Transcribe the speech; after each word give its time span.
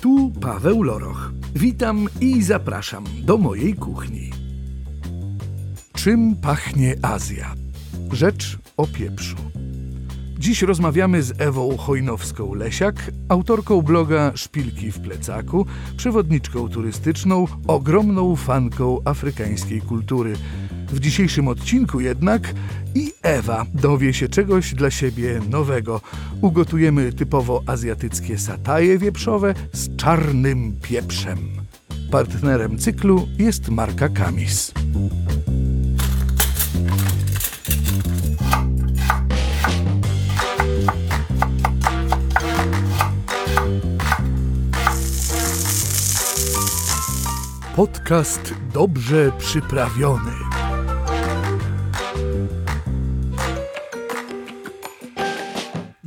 Tu 0.00 0.32
Paweł 0.40 0.82
Loroch. 0.82 1.32
Witam 1.54 2.06
i 2.20 2.42
zapraszam 2.42 3.04
do 3.22 3.38
mojej 3.38 3.74
kuchni. 3.74 4.30
Czym 5.92 6.36
pachnie 6.36 6.94
Azja? 7.02 7.54
Rzecz 8.12 8.58
o 8.76 8.86
pieprzu. 8.86 9.36
Dziś 10.38 10.62
rozmawiamy 10.62 11.22
z 11.22 11.40
Ewą 11.40 11.76
Chojnowską-Lesiak, 11.76 12.94
autorką 13.28 13.82
bloga 13.82 14.32
Szpilki 14.36 14.92
w 14.92 15.00
plecaku, 15.00 15.66
przewodniczką 15.96 16.68
turystyczną, 16.68 17.46
ogromną 17.66 18.36
fanką 18.36 19.00
afrykańskiej 19.04 19.80
kultury. 19.80 20.36
W 20.92 21.00
dzisiejszym 21.00 21.48
odcinku 21.48 22.00
jednak 22.00 22.54
i 22.94 23.12
Ewa 23.22 23.66
dowie 23.74 24.12
się 24.12 24.28
czegoś 24.28 24.74
dla 24.74 24.90
siebie 24.90 25.40
nowego. 25.50 26.00
Ugotujemy 26.40 27.12
typowo 27.12 27.62
azjatyckie 27.66 28.38
sataje 28.38 28.98
wieprzowe 28.98 29.54
z 29.72 29.96
czarnym 29.96 30.76
pieprzem. 30.82 31.38
Partnerem 32.10 32.78
cyklu 32.78 33.28
jest 33.38 33.68
marka 33.68 34.08
Kamis. 34.08 34.72
Podcast 47.76 48.54
dobrze 48.74 49.32
przyprawiony. 49.38 50.47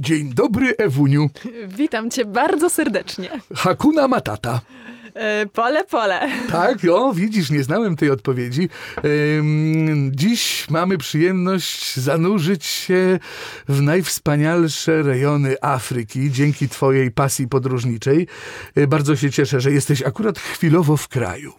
Dzień 0.02 0.34
dobry, 0.34 0.78
Ewuniu. 0.78 1.30
Witam 1.68 2.12
cię 2.12 2.26
bardzo 2.26 2.70
serdecznie. 2.70 3.30
Hakuna 3.56 4.08
Matata. 4.08 4.62
E, 5.14 5.46
pole, 5.46 5.84
pole. 5.84 6.30
Tak, 6.52 6.78
o, 6.92 7.14
widzisz, 7.14 7.52
nie 7.52 7.64
znałem 7.64 7.96
tej 7.96 8.10
odpowiedzi. 8.10 8.70
Ym, 9.38 10.12
dziś 10.16 10.70
mamy 10.70 10.98
przyjemność 10.98 11.98
zanurzyć 11.98 12.66
się 12.66 13.20
w 13.68 13.82
najwspanialsze 13.82 15.04
rejony 15.04 15.56
Afryki 15.62 16.32
dzięki 16.32 16.70
Twojej 16.70 17.12
pasji 17.12 17.48
podróżniczej. 17.48 18.28
E, 18.76 18.88
bardzo 18.88 19.16
się 19.16 19.32
cieszę, 19.32 19.60
że 19.60 19.72
jesteś 19.72 20.02
akurat 20.04 20.40
chwilowo 20.40 20.98
w 20.98 21.08
kraju. 21.08 21.54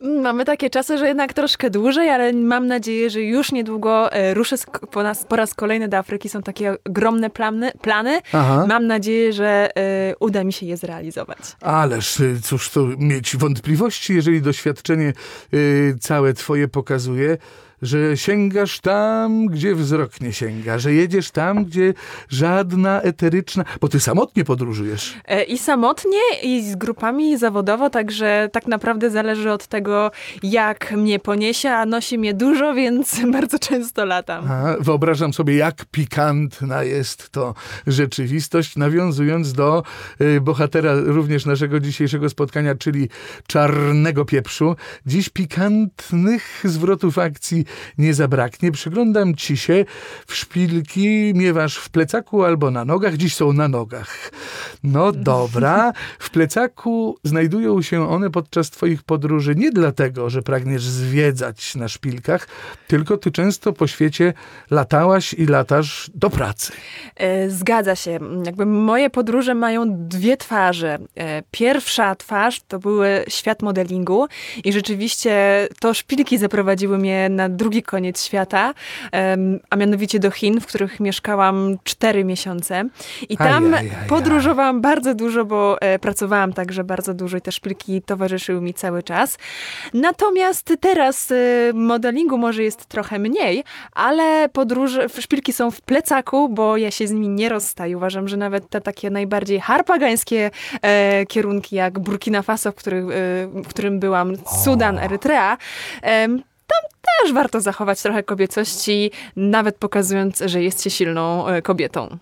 Mamy 0.00 0.44
takie 0.44 0.70
czasy, 0.70 0.98
że 0.98 1.08
jednak 1.08 1.32
troszkę 1.32 1.70
dłużej, 1.70 2.10
ale 2.10 2.32
mam 2.32 2.66
nadzieję, 2.66 3.10
że 3.10 3.20
już 3.20 3.52
niedługo 3.52 4.12
e, 4.12 4.34
ruszę 4.34 4.56
po, 4.90 5.02
nas, 5.02 5.24
po 5.24 5.36
raz 5.36 5.54
kolejny 5.54 5.88
do 5.88 5.96
Afryki. 5.96 6.28
Są 6.28 6.42
takie 6.42 6.76
ogromne 6.84 7.30
plany. 7.30 7.72
plany. 7.80 8.20
Aha. 8.32 8.64
Mam 8.68 8.86
nadzieję, 8.86 9.32
że 9.32 9.70
y, 10.10 10.14
uda 10.20 10.44
mi 10.44 10.52
się 10.52 10.66
je 10.66 10.76
zrealizować. 10.76 11.38
Ależ 11.60 12.20
y, 12.20 12.40
cóż 12.42 12.70
to 12.70 12.86
mieć 12.98 13.36
wątpliwości, 13.36 14.14
jeżeli 14.14 14.42
doświadczenie 14.42 15.12
y, 15.54 15.96
całe 16.00 16.34
twoje 16.34 16.68
pokazuje, 16.68 17.38
że 17.84 18.16
sięgasz 18.16 18.80
tam, 18.80 19.46
gdzie 19.46 19.74
wzrok 19.74 20.20
nie 20.20 20.32
sięga, 20.32 20.78
że 20.78 20.92
jedziesz 20.92 21.30
tam, 21.30 21.64
gdzie 21.64 21.94
żadna 22.28 23.02
eteryczna, 23.02 23.64
bo 23.80 23.88
ty 23.88 24.00
samotnie 24.00 24.44
podróżujesz. 24.44 25.14
E, 25.28 25.44
I 25.44 25.58
samotnie, 25.58 26.18
i 26.42 26.62
z 26.62 26.76
grupami 26.76 27.38
zawodowo, 27.38 27.90
także 27.90 28.48
tak 28.52 28.66
naprawdę 28.66 29.10
zależy 29.10 29.50
od 29.50 29.66
tego, 29.66 30.10
jak 30.42 30.92
mnie 30.92 31.18
poniesie, 31.18 31.70
a 31.70 31.86
nosi 31.86 32.18
mnie 32.18 32.34
dużo, 32.34 32.74
więc 32.74 33.20
bardzo 33.32 33.58
często 33.58 34.04
latam. 34.04 34.50
A, 34.50 34.74
wyobrażam 34.80 35.32
sobie, 35.32 35.56
jak 35.56 35.84
pikantna 35.84 36.82
jest 36.82 37.30
to 37.30 37.54
rzeczywistość, 37.86 38.76
nawiązując 38.76 39.52
do 39.52 39.82
y, 40.20 40.40
bohatera 40.40 40.94
również 40.94 41.46
naszego 41.46 41.80
dzisiejszego 41.80 42.28
spotkania, 42.28 42.74
czyli 42.74 43.08
czarnego 43.46 44.24
pieprzu. 44.24 44.76
Dziś 45.06 45.28
pikantnych 45.28 46.62
zwrotów 46.64 47.18
akcji 47.18 47.64
nie 47.98 48.14
zabraknie. 48.14 48.72
Przyglądam 48.72 49.34
ci 49.34 49.56
się 49.56 49.84
w 50.26 50.34
szpilki, 50.34 51.32
miewasz 51.34 51.76
w 51.76 51.90
plecaku 51.90 52.44
albo 52.44 52.70
na 52.70 52.84
nogach. 52.84 53.16
Dziś 53.16 53.34
są 53.34 53.52
na 53.52 53.68
nogach. 53.68 54.30
No 54.82 55.12
dobra. 55.12 55.92
W 56.18 56.30
plecaku 56.30 57.18
znajdują 57.24 57.82
się 57.82 58.08
one 58.08 58.30
podczas 58.30 58.70
twoich 58.70 59.02
podróży 59.02 59.54
nie 59.54 59.70
dlatego, 59.70 60.30
że 60.30 60.42
pragniesz 60.42 60.82
zwiedzać 60.82 61.74
na 61.74 61.88
szpilkach, 61.88 62.48
tylko 62.88 63.16
ty 63.16 63.30
często 63.30 63.72
po 63.72 63.86
świecie 63.86 64.32
latałaś 64.70 65.34
i 65.34 65.46
latasz 65.46 66.10
do 66.14 66.30
pracy. 66.30 66.72
E, 67.16 67.50
zgadza 67.50 67.96
się. 67.96 68.18
Jakby 68.46 68.66
moje 68.66 69.10
podróże 69.10 69.54
mają 69.54 69.84
dwie 70.08 70.36
twarze. 70.36 70.98
E, 71.14 71.42
pierwsza 71.50 72.14
twarz 72.14 72.62
to 72.68 72.78
były 72.78 73.24
świat 73.28 73.62
modelingu 73.62 74.26
i 74.64 74.72
rzeczywiście 74.72 75.66
to 75.80 75.94
szpilki 75.94 76.38
zaprowadziły 76.38 76.98
mnie 76.98 77.28
na 77.28 77.48
drugi 77.54 77.82
koniec 77.82 78.24
świata, 78.24 78.74
a 79.70 79.76
mianowicie 79.76 80.18
do 80.18 80.30
Chin, 80.30 80.60
w 80.60 80.66
których 80.66 81.00
mieszkałam 81.00 81.76
cztery 81.84 82.24
miesiące. 82.24 82.84
I 83.28 83.36
tam 83.36 83.74
aj, 83.74 83.80
aj, 83.80 83.90
aj, 83.90 84.08
podróżowałam 84.08 84.80
bardzo 84.80 85.14
dużo, 85.14 85.44
bo 85.44 85.80
e, 85.80 85.98
pracowałam 85.98 86.52
także 86.52 86.84
bardzo 86.84 87.14
dużo 87.14 87.36
i 87.36 87.40
te 87.40 87.52
szpilki 87.52 88.02
towarzyszyły 88.02 88.60
mi 88.60 88.74
cały 88.74 89.02
czas. 89.02 89.38
Natomiast 89.94 90.74
teraz 90.80 91.32
modelingu 91.74 92.38
może 92.38 92.62
jest 92.62 92.86
trochę 92.86 93.18
mniej, 93.18 93.64
ale 93.92 94.48
podróże, 94.48 95.08
szpilki 95.08 95.52
są 95.52 95.70
w 95.70 95.80
plecaku, 95.80 96.48
bo 96.48 96.76
ja 96.76 96.90
się 96.90 97.06
z 97.06 97.10
nimi 97.12 97.28
nie 97.28 97.48
rozstaję. 97.48 97.96
Uważam, 97.96 98.28
że 98.28 98.36
nawet 98.36 98.68
te 98.68 98.80
takie 98.80 99.10
najbardziej 99.10 99.60
harpagańskie 99.60 100.50
e, 100.82 101.26
kierunki, 101.26 101.76
jak 101.76 101.98
Burkina 101.98 102.42
Faso, 102.42 102.72
w, 102.72 102.74
których, 102.74 103.04
e, 103.04 103.08
w 103.46 103.68
którym 103.68 104.00
byłam, 104.00 104.32
Sudan, 104.64 104.98
Erytrea, 104.98 105.56
e, 106.02 106.28
też 107.22 107.32
warto 107.32 107.60
zachować 107.60 108.02
trochę 108.02 108.22
kobiecości, 108.22 109.10
nawet 109.36 109.76
pokazując, 109.76 110.42
że 110.46 110.62
jest 110.62 110.82
się 110.82 110.90
silną 110.90 111.48
e, 111.48 111.62
kobietą. 111.62 112.18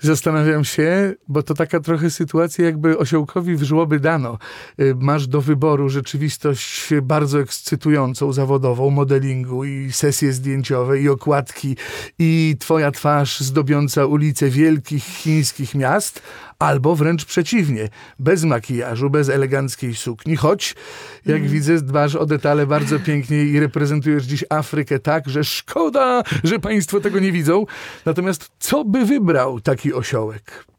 Zastanawiam 0.00 0.64
się, 0.64 1.14
bo 1.28 1.42
to 1.42 1.54
taka 1.54 1.80
trochę 1.80 2.10
sytuacja, 2.10 2.64
jakby 2.64 2.98
osiołkowi 2.98 3.56
w 3.56 3.62
żłoby 3.62 4.00
dano. 4.00 4.38
E, 4.78 4.84
masz 4.94 5.26
do 5.26 5.40
wyboru 5.40 5.88
rzeczywistość 5.88 6.88
bardzo 7.02 7.40
ekscytującą, 7.40 8.32
zawodową, 8.32 8.90
modelingu 8.90 9.64
i 9.64 9.92
sesje 9.92 10.32
zdjęciowe 10.32 11.00
i 11.00 11.08
okładki 11.08 11.76
i 12.18 12.56
twoja 12.60 12.90
twarz 12.90 13.40
zdobiąca 13.40 14.06
ulice 14.06 14.48
wielkich 14.48 15.04
chińskich 15.04 15.74
miast, 15.74 16.22
albo 16.58 16.96
wręcz 16.96 17.24
przeciwnie, 17.24 17.88
bez 18.18 18.44
makijażu, 18.44 19.10
bez 19.10 19.28
eleganckiej 19.28 19.94
sukni, 19.94 20.36
choć 20.36 20.74
jak 21.26 21.38
mm. 21.38 21.48
widzę 21.48 21.80
dbasz 21.80 22.14
o 22.14 22.26
detale 22.26 22.66
bardzo 22.66 23.00
pięknie 23.00 23.44
i 23.44 23.60
reprezentujesz 23.60 24.24
dziś 24.24 24.44
Afrykę 24.50 24.98
tak, 24.98 25.28
że 25.28 25.44
szkoda, 25.44 26.22
że 26.44 26.58
państwo 26.58 27.00
tego 27.00 27.20
nie 27.20 27.32
widzą. 27.32 27.66
Natomiast 28.06 28.50
co 28.58 28.84
by 28.84 29.04
wybrał 29.04 29.60
taki 29.60 29.94
osiołek? 29.94 30.73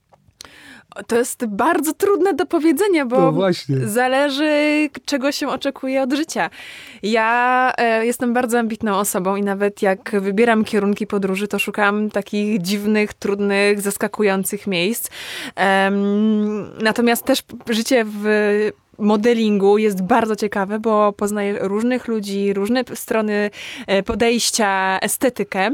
To 1.07 1.17
jest 1.17 1.45
bardzo 1.45 1.93
trudne 1.93 2.33
do 2.33 2.45
powiedzenia, 2.45 3.05
bo 3.05 3.31
no 3.31 3.47
zależy, 3.85 4.89
czego 5.05 5.31
się 5.31 5.47
oczekuje 5.47 6.01
od 6.01 6.13
życia. 6.13 6.49
Ja 7.03 7.71
e, 7.77 8.05
jestem 8.05 8.33
bardzo 8.33 8.59
ambitną 8.59 8.95
osobą 8.95 9.35
i 9.35 9.41
nawet 9.41 9.81
jak 9.81 10.11
wybieram 10.21 10.63
kierunki 10.63 11.07
podróży, 11.07 11.47
to 11.47 11.59
szukam 11.59 12.09
takich 12.09 12.61
dziwnych, 12.61 13.13
trudnych, 13.13 13.81
zaskakujących 13.81 14.67
miejsc. 14.67 15.09
natomiast 16.81 17.25
też 17.25 17.43
życie 17.69 18.05
w 18.07 18.25
modelingu 18.97 19.77
jest 19.77 20.01
bardzo 20.01 20.35
ciekawe, 20.35 20.79
bo 20.79 21.13
poznaje 21.13 21.57
różnych 21.61 22.07
ludzi, 22.07 22.53
różne 22.53 22.83
strony 22.93 23.49
e, 23.87 24.03
podejścia, 24.03 24.99
estetykę. 25.01 25.71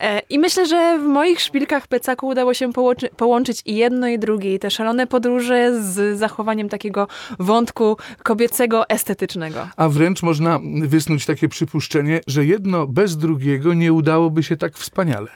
E, 0.00 0.20
I 0.30 0.38
myślę, 0.38 0.66
że 0.66 0.98
w 0.98 1.02
moich 1.02 1.40
szpilkach 1.40 1.86
plecaku 1.86 2.28
udało 2.28 2.54
się 2.54 2.72
połączy, 2.72 3.08
połączyć 3.16 3.62
i 3.66 3.76
jedno 3.76 4.08
i 4.08 4.18
drugie, 4.18 4.54
i 4.54 4.58
te 4.58 4.70
szalone 4.70 5.06
podróże 5.06 5.82
z 5.82 6.18
zachowaniem 6.18 6.68
takiego 6.68 7.08
wątku 7.38 7.96
kobiecego, 8.22 8.88
estetycznego. 8.88 9.68
A 9.76 9.88
wręcz 9.88 10.22
można 10.22 10.60
wysnuć 10.82 11.26
takie 11.26 11.48
przypuszczenie, 11.48 12.20
że 12.26 12.44
jedno 12.44 12.86
bez 12.86 13.16
drugiego 13.16 13.74
nie 13.74 13.92
udałoby 13.92 14.42
się 14.42 14.56
tak 14.56 14.76
wspaniale. 14.76 15.28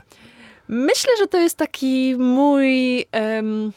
Myślę, 0.68 1.10
że 1.18 1.26
to 1.26 1.38
jest 1.38 1.56
taki 1.56 2.16
mój... 2.18 3.04
Um, 3.36 3.72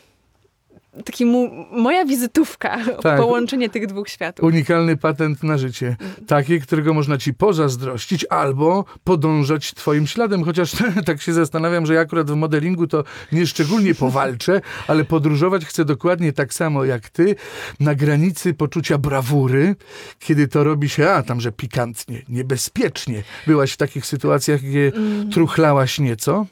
taki 1.05 1.25
mu, 1.25 1.65
moja 1.71 2.05
wizytówka, 2.05 2.77
tak. 3.01 3.19
połączenie 3.19 3.69
tych 3.69 3.87
dwóch 3.87 4.09
światów. 4.09 4.45
Unikalny 4.45 4.97
patent 4.97 5.43
na 5.43 5.57
życie. 5.57 5.97
Taki, 6.27 6.61
którego 6.61 6.93
można 6.93 7.17
ci 7.17 7.33
pozazdrościć 7.33 8.25
albo 8.29 8.85
podążać 9.03 9.73
twoim 9.73 10.07
śladem. 10.07 10.43
Chociaż 10.43 10.71
tak 11.05 11.21
się 11.21 11.33
zastanawiam, 11.33 11.85
że 11.85 11.93
ja 11.93 12.01
akurat 12.01 12.31
w 12.31 12.35
modelingu 12.35 12.87
to 12.87 13.03
nie 13.31 13.47
szczególnie 13.47 13.95
powalczę, 13.95 14.61
ale 14.87 15.05
podróżować 15.05 15.65
chcę 15.65 15.85
dokładnie 15.85 16.33
tak 16.33 16.53
samo 16.53 16.85
jak 16.85 17.09
ty, 17.09 17.35
na 17.79 17.95
granicy 17.95 18.53
poczucia 18.53 18.97
brawury, 18.97 19.75
kiedy 20.19 20.47
to 20.47 20.63
robi 20.63 20.89
się, 20.89 21.09
a 21.09 21.23
tam, 21.23 21.41
że 21.41 21.51
pikantnie, 21.51 22.21
niebezpiecznie. 22.29 23.23
Byłaś 23.47 23.71
w 23.71 23.77
takich 23.77 24.05
sytuacjach, 24.05 24.61
gdzie 24.61 24.91
mm. 24.95 25.29
truchlałaś 25.29 25.99
nieco? 25.99 26.45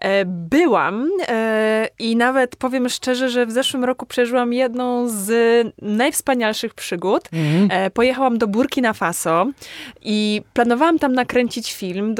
E, 0.00 0.24
byłam 0.24 1.08
e, 1.28 1.88
i 1.98 2.16
nawet 2.16 2.56
powiem 2.56 2.88
szczerze, 2.88 3.30
że 3.30 3.46
w 3.46 3.52
zeszłym 3.52 3.84
roku 3.84 4.06
przeżyłam 4.06 4.52
jedną 4.52 5.08
z 5.08 5.30
najwspanialszych 5.82 6.74
przygód. 6.74 7.28
Mhm. 7.32 7.68
E, 7.70 7.90
pojechałam 7.90 8.38
do 8.38 8.46
Burkina 8.46 8.92
Faso 8.92 9.46
i 10.02 10.42
planowałam 10.52 10.98
tam 10.98 11.12
nakręcić 11.12 11.72
film. 11.72 12.14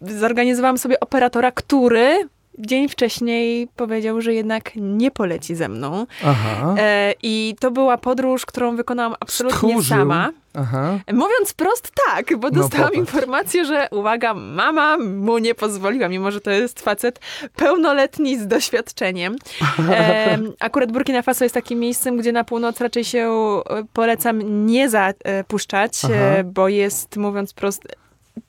Zorganizowałam 0.00 0.78
sobie 0.78 1.00
operatora, 1.00 1.52
który 1.52 2.28
dzień 2.58 2.88
wcześniej 2.88 3.68
powiedział, 3.76 4.20
że 4.20 4.34
jednak 4.34 4.70
nie 4.76 5.10
poleci 5.10 5.54
ze 5.54 5.68
mną. 5.68 6.06
Aha. 6.24 6.74
E, 6.78 7.14
I 7.22 7.56
to 7.60 7.70
była 7.70 7.98
podróż, 7.98 8.46
którą 8.46 8.76
wykonałam 8.76 9.14
absolutnie 9.20 9.58
Stchórzył. 9.58 9.82
sama. 9.98 10.30
Aha. 10.58 10.98
Mówiąc 11.12 11.52
prost, 11.56 11.92
tak, 12.06 12.36
bo 12.38 12.48
No 12.50 12.54
dostałam 12.60 12.90
popatrz. 12.90 12.98
informację, 13.14 13.64
że 13.64 13.88
uwaga, 13.90 14.34
mama 14.34 14.96
mu 14.98 15.38
nie 15.38 15.54
pozwoliła, 15.54 16.08
mimo 16.08 16.30
że 16.30 16.40
to 16.40 16.50
jest 16.50 16.80
facet 16.80 17.20
pełnoletni 17.56 18.38
z 18.38 18.46
doświadczeniem. 18.46 19.36
E, 19.90 20.38
akurat 20.60 20.92
Burkina 20.92 21.22
Faso 21.22 21.44
jest 21.44 21.54
takim 21.54 21.78
miejscem, 21.78 22.16
gdzie 22.16 22.32
na 22.32 22.44
północ 22.44 22.80
raczej 22.80 23.04
się 23.04 23.20
e, 23.28 23.84
polecam 23.92 24.66
nie 24.66 24.88
zapuszczać, 24.90 25.92
Aha. 26.04 26.14
e, 26.14 26.44
bo 26.44 26.68
jest, 26.68 27.16
mówiąc 27.16 27.52
prost, 27.54 27.82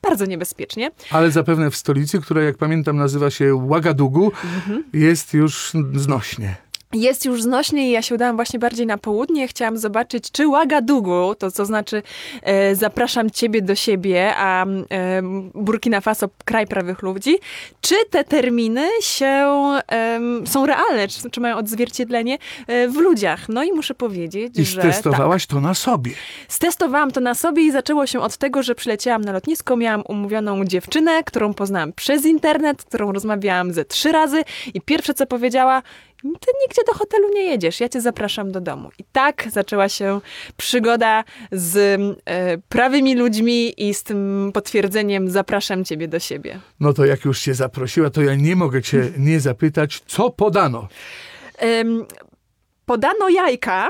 bardzo 0.02 0.26
niebezpiecznie. 0.26 0.92
Ale 1.12 1.32
zapewne 1.32 1.72
w 1.72 1.76
stolicy, 1.76 2.22
która 2.22 2.42
jak 2.42 2.58
pamiętam 2.58 2.98
nazywa 2.98 3.30
się 3.30 3.52
Ouagadougou, 3.54 4.32
Mhm. 4.56 4.84
jest 4.94 5.34
już 5.34 5.72
znośnie. 5.96 6.56
Jest 6.96 7.26
już 7.26 7.44
znośnie 7.44 7.90
i 7.90 7.92
ja 7.92 8.02
się 8.02 8.16
udałam 8.16 8.36
właśnie 8.36 8.60
bardziej 8.60 8.86
na 8.86 8.98
południe. 8.98 9.48
Chciałam 9.48 9.78
zobaczyć, 9.78 10.32
czy 10.32 10.44
Ouagadougou, 10.44 11.36
to 11.36 11.52
co 11.52 11.66
znaczy 11.66 12.04
e, 12.42 12.76
zapraszam 12.76 13.30
ciebie 13.32 13.62
do 13.62 13.76
siebie, 13.76 14.34
a 14.38 14.66
e, 14.66 15.22
Burkina 15.54 16.02
Faso 16.02 16.30
kraj 16.46 16.68
prawych 16.68 17.02
ludzi, 17.02 17.38
czy 17.82 17.96
te 18.10 18.24
terminy 18.24 18.88
się 19.02 19.46
em, 19.88 20.48
są 20.48 20.66
realne, 20.66 21.08
czy, 21.08 21.30
czy 21.30 21.42
mają 21.42 21.58
odzwierciedlenie 21.58 22.38
e, 22.68 22.88
w 22.88 22.96
ludziach. 22.96 23.50
No 23.50 23.64
i 23.64 23.72
muszę 23.72 23.96
powiedzieć, 23.96 24.60
I 24.60 24.66
że 24.66 24.82
tak, 24.82 24.92
testowałaś 24.92 25.46
to 25.46 25.62
na 25.62 25.74
sobie. 25.74 26.12
stestowałam 26.48 27.12
to 27.12 27.22
na 27.22 27.34
sobie 27.34 27.64
i 27.64 27.72
zaczęło 27.72 28.08
się 28.08 28.20
od 28.20 28.38
tego, 28.38 28.64
że 28.64 28.76
przyleciałam 28.76 29.22
na 29.22 29.32
lotnisko, 29.32 29.78
miałam 29.78 30.04
umówioną 30.08 30.66
dziewczynę, 30.66 31.24
którą 31.24 31.54
poznałam 31.54 31.94
przez 31.94 32.26
internet, 32.26 32.82
z 32.82 32.86
którą 32.86 33.12
rozmawiałam 33.12 33.74
ze 33.74 33.86
trzy 33.86 34.12
razy 34.12 34.44
i 34.74 34.82
pierwsze 34.82 35.14
co 35.14 35.26
powiedziała, 35.26 35.82
ty 36.40 36.52
nigdzie 36.62 36.82
do 36.88 36.94
hotelu 36.94 37.30
nie 37.34 37.44
jedziesz, 37.44 37.80
ja 37.80 37.90
cię 37.90 38.02
zapraszam 38.02 38.52
do 38.52 38.62
domu. 38.62 38.90
I 39.00 39.04
tak 39.12 39.48
zaczęła 39.52 39.90
się 39.90 40.22
przygoda 40.58 41.24
z 41.52 41.78
e, 42.26 42.58
prawymi 42.58 43.16
ludźmi 43.16 43.88
i 43.88 43.94
z 43.94 44.04
tym 44.04 44.52
potwierdzeniem 44.54 45.30
zapraszam 45.30 45.86
ciebie 45.86 46.08
do 46.08 46.20
siebie. 46.20 46.60
No 46.80 46.94
to 46.94 47.06
jak 47.06 47.26
już 47.26 47.42
cię 47.42 47.54
zaprosiła, 47.54 48.10
to 48.10 48.22
ja 48.22 48.36
nie 48.36 48.56
mogę 48.56 48.82
cię 48.82 49.12
nie 49.18 49.40
zapytać, 49.40 50.02
co 50.08 50.30
podano. 50.30 50.88
Podano 52.86 53.30
jajka, 53.30 53.90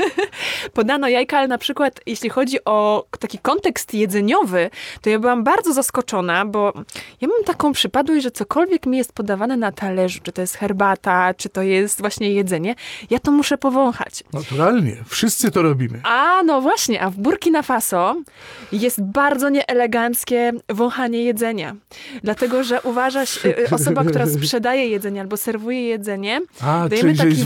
podano 0.74 1.08
jajka, 1.08 1.38
ale 1.38 1.48
na 1.48 1.58
przykład 1.58 2.00
jeśli 2.06 2.30
chodzi 2.30 2.64
o 2.64 3.06
taki 3.18 3.38
kontekst 3.38 3.94
jedzeniowy, 3.94 4.70
to 5.00 5.10
ja 5.10 5.18
byłam 5.18 5.44
bardzo 5.44 5.72
zaskoczona, 5.72 6.44
bo 6.46 6.72
ja 7.20 7.28
mam 7.28 7.44
taką 7.44 7.72
przypadłość, 7.72 8.22
że 8.22 8.30
cokolwiek 8.30 8.86
mi 8.86 8.98
jest 8.98 9.12
podawane 9.12 9.56
na 9.56 9.72
talerzu, 9.72 10.20
czy 10.22 10.32
to 10.32 10.40
jest 10.40 10.56
herbata, 10.56 11.34
czy 11.34 11.48
to 11.48 11.62
jest 11.62 12.00
właśnie 12.00 12.30
jedzenie, 12.32 12.74
ja 13.10 13.18
to 13.18 13.30
muszę 13.32 13.58
powąchać. 13.58 14.24
Naturalnie, 14.32 14.96
wszyscy 15.08 15.50
to 15.50 15.62
robimy. 15.62 16.00
A 16.04 16.42
no 16.42 16.60
właśnie, 16.60 17.02
a 17.02 17.10
w 17.10 17.16
Burkina 17.16 17.62
Faso 17.62 18.16
jest 18.72 19.02
bardzo 19.02 19.48
nieeleganckie 19.48 20.52
wąchanie 20.68 21.24
jedzenia. 21.24 21.76
Dlatego, 22.22 22.64
że 22.64 22.82
uważa 22.82 23.26
się, 23.26 23.48
y, 23.48 23.58
y, 23.58 23.74
osoba, 23.74 24.04
która 24.04 24.26
sprzedaje 24.26 24.86
jedzenie 24.88 25.20
albo 25.20 25.36
serwuje 25.36 25.82
jedzenie, 25.88 26.40
A, 26.60 26.88
dajemy 26.88 26.96
czyli 27.08 27.16
że 27.16 27.24
jest 27.24 27.36
taki- 27.36 27.44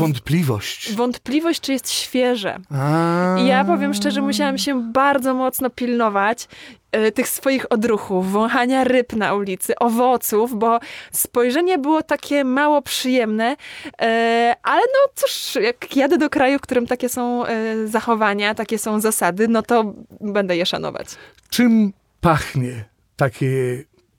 wątpliwość. 0.77 0.97
wątpliwość, 0.97 1.61
czy 1.61 1.73
jest 1.73 1.91
świeże. 1.91 2.59
A, 2.75 3.37
I 3.39 3.47
ja 3.47 3.65
powiem 3.65 3.95
szczerze, 3.95 4.23
musiałam 4.23 4.59
się 4.59 4.93
bardzo 4.93 5.35
mocno 5.35 5.71
pilnować 5.71 6.49
e, 6.93 7.13
tych 7.13 7.29
swoich 7.29 7.73
odruchów, 7.73 8.33
wąchania 8.33 8.85
ryb 8.85 9.13
na 9.13 9.35
ulicy, 9.35 9.77
owoców, 9.79 10.59
bo 10.59 10.81
spojrzenie 11.13 11.79
było 11.79 12.03
takie 12.03 12.45
mało 12.45 12.83
przyjemne, 12.83 13.57
e, 14.01 14.55
ale 14.63 14.81
no 14.81 15.13
cóż, 15.15 15.55
jak 15.63 15.97
jadę 15.97 16.19
do 16.19 16.31
kraju, 16.31 16.59
w 16.59 16.63
którym 16.63 16.87
takie 16.87 17.09
są 17.09 17.47
e, 17.47 17.87
zachowania, 17.87 18.55
takie 18.55 18.79
są 18.79 19.01
zasady, 19.01 19.49
no 19.49 19.63
to 19.63 19.95
będę 20.21 20.57
je 20.57 20.67
szanować. 20.67 21.07
Czym 21.51 21.93
pachnie 22.21 22.85
takie, 23.17 23.49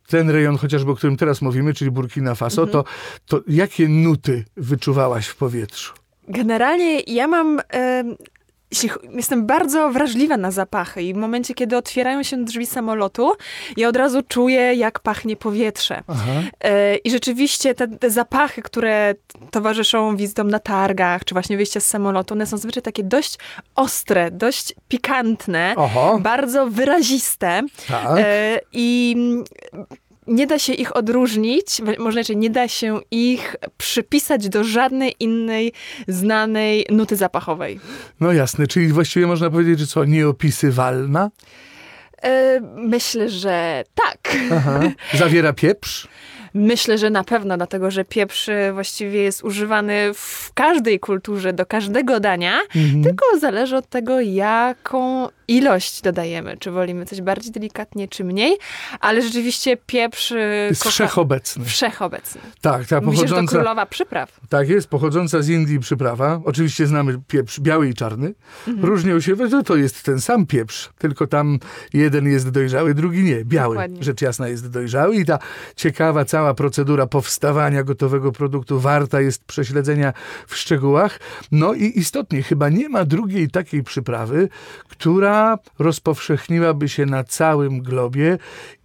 ten 0.08 0.30
rejon 0.30 0.58
chociażby, 0.58 0.92
o 0.92 0.96
którym 0.96 1.18
teraz 1.18 1.42
mówimy, 1.42 1.74
czyli 1.74 1.92
Burkina 1.92 2.36
Faso, 2.36 2.62
Mhm. 2.62 2.84
to, 2.84 2.90
to 3.38 3.44
jakie 3.48 3.88
nuty 3.88 4.46
wyczuwałaś 4.58 5.28
w 5.28 5.36
powietrzu? 5.36 5.94
Generalnie 6.28 7.00
ja 7.00 7.28
mam. 7.28 7.62
jestem 9.14 9.46
bardzo 9.46 9.90
wrażliwa 9.90 10.38
na 10.38 10.52
zapachy 10.52 11.02
i 11.04 11.14
w 11.14 11.18
momencie, 11.18 11.54
kiedy 11.54 11.78
otwierają 11.78 12.24
się 12.24 12.46
drzwi 12.46 12.66
samolotu, 12.66 13.32
ja 13.78 13.88
od 13.90 13.96
razu 13.96 14.22
czuję, 14.28 14.74
jak 14.76 15.00
pachnie 15.00 15.36
powietrze. 15.36 16.04
E, 16.64 16.96
I 16.96 17.12
rzeczywiście 17.12 17.76
te, 17.76 17.88
te 17.88 18.10
zapachy, 18.10 18.62
które 18.62 19.16
towarzyszą 19.52 20.16
wizytom 20.18 20.52
na 20.52 20.60
targach, 20.60 21.26
czy 21.26 21.36
właśnie 21.36 21.58
wyjścia 21.58 21.80
z 21.80 21.88
samolotu, 21.88 22.34
one 22.34 22.46
są 22.46 22.58
zazwyczaj 22.58 22.84
takie 22.84 23.04
dość 23.04 23.38
ostre, 23.76 24.32
dość 24.32 24.74
pikantne, 24.88 25.74
Oho, 25.78 26.20
bardzo 26.20 26.68
wyraziste. 26.68 27.62
tak. 27.88 28.08
E, 28.18 28.60
I 28.74 29.16
nie 30.28 30.48
da 30.48 30.60
się 30.60 30.74
ich 30.74 30.96
odróżnić, 30.96 31.82
może 32.00 32.20
inaczej, 32.20 32.38
nie 32.38 32.50
da 32.50 32.68
się 32.68 33.00
ich 33.12 33.56
przypisać 33.78 34.50
do 34.50 34.64
żadnej 34.64 35.16
innej 35.20 35.74
znanej 36.08 36.86
nuty 36.92 37.16
zapachowej. 37.16 37.80
No 38.20 38.32
jasne, 38.34 38.68
czyli 38.68 38.88
właściwie 38.88 39.28
można 39.28 39.50
powiedzieć, 39.50 39.80
że 39.80 39.88
co, 39.88 40.06
nieopisywalna? 40.06 41.30
E, 42.24 42.60
Myślę, 42.76 43.30
że 43.30 43.84
tak. 43.96 44.38
Aha. 44.52 44.80
Zawiera 45.14 45.54
pieprz? 45.54 46.08
Myślę, 46.54 46.98
że 46.98 47.10
na 47.10 47.24
pewno, 47.24 47.58
dlatego 47.58 47.92
że 47.92 48.06
pieprz 48.06 48.50
e, 48.50 48.74
właściwie 48.74 49.22
jest 49.24 49.44
używany 49.44 50.12
w 50.14 50.52
każdej 50.54 51.00
kulturze, 51.00 51.54
do 51.54 51.66
każdego 51.66 52.20
dania, 52.20 52.60
Mhm. 52.76 53.04
tylko 53.04 53.26
zależy 53.40 53.76
od 53.78 53.90
tego, 53.90 54.20
jaką 54.22 55.28
ilość 55.48 56.02
dodajemy. 56.02 56.58
Czy 56.58 56.72
wolimy 56.72 57.06
coś 57.06 57.22
bardziej 57.22 57.52
delikatnie, 57.52 58.08
czy 58.08 58.24
mniej, 58.24 58.58
ale 59.00 59.22
rzeczywiście 59.22 59.78
pieprz 59.86 60.32
e, 60.32 60.36
Jest 60.70 60.84
kocha- 60.84 60.90
wszechobecny. 60.92 61.66
wszechobecny. 61.66 62.42
Tak, 62.62 62.88
ta 62.88 63.02
Myślę, 63.02 63.14
że 63.16 63.22
to 63.22 63.26
pochodząca, 63.30 63.52
królowa 63.56 63.86
przypraw. 63.86 64.40
tak 64.50 64.70
jest, 64.70 64.88
pochodząca 64.88 65.42
z 65.42 65.50
Indii 65.50 65.80
przyprawa. 65.80 66.42
Oczywiście 66.46 66.88
znamy 66.88 67.20
pieprz 67.28 67.60
biały 67.60 67.90
i 67.90 67.94
czarny. 67.94 68.34
Mhm. 68.68 68.86
Różnią 68.86 69.20
się, 69.20 69.36
że 69.50 69.64
to 69.64 69.76
jest 69.76 70.04
ten 70.04 70.22
sam 70.22 70.46
pieprz, 70.46 70.90
tylko 70.98 71.28
tam 71.28 71.60
jeden 71.94 72.28
jest 72.28 72.50
dojrzały, 72.50 72.94
drugi 72.94 73.24
nie. 73.24 73.46
Biały, 73.46 73.76
Dokładnie. 73.76 74.04
rzecz 74.04 74.22
jasna, 74.22 74.48
jest 74.48 74.70
dojrzały 74.70 75.16
i 75.16 75.26
ta 75.26 75.40
ciekawa 75.76 76.26
cała 76.26 76.54
procedura 76.54 77.08
powstawania 77.08 77.84
gotowego 77.84 78.32
produktu 78.32 78.80
warta 78.80 79.22
jest 79.22 79.46
prześledzenia 79.46 80.14
w 80.48 80.56
szczegółach. 80.56 81.20
No 81.52 81.74
i 81.74 82.00
istotnie, 82.00 82.44
chyba 82.44 82.70
nie 82.70 82.90
ma 82.90 83.06
drugiej 83.06 83.50
takiej 83.50 83.84
przyprawy, 83.84 84.50
która 84.88 85.37
rozpowszechniłaby 85.80 86.90
się 86.90 87.06
na 87.06 87.24
całym 87.24 87.82
globie 87.82 88.38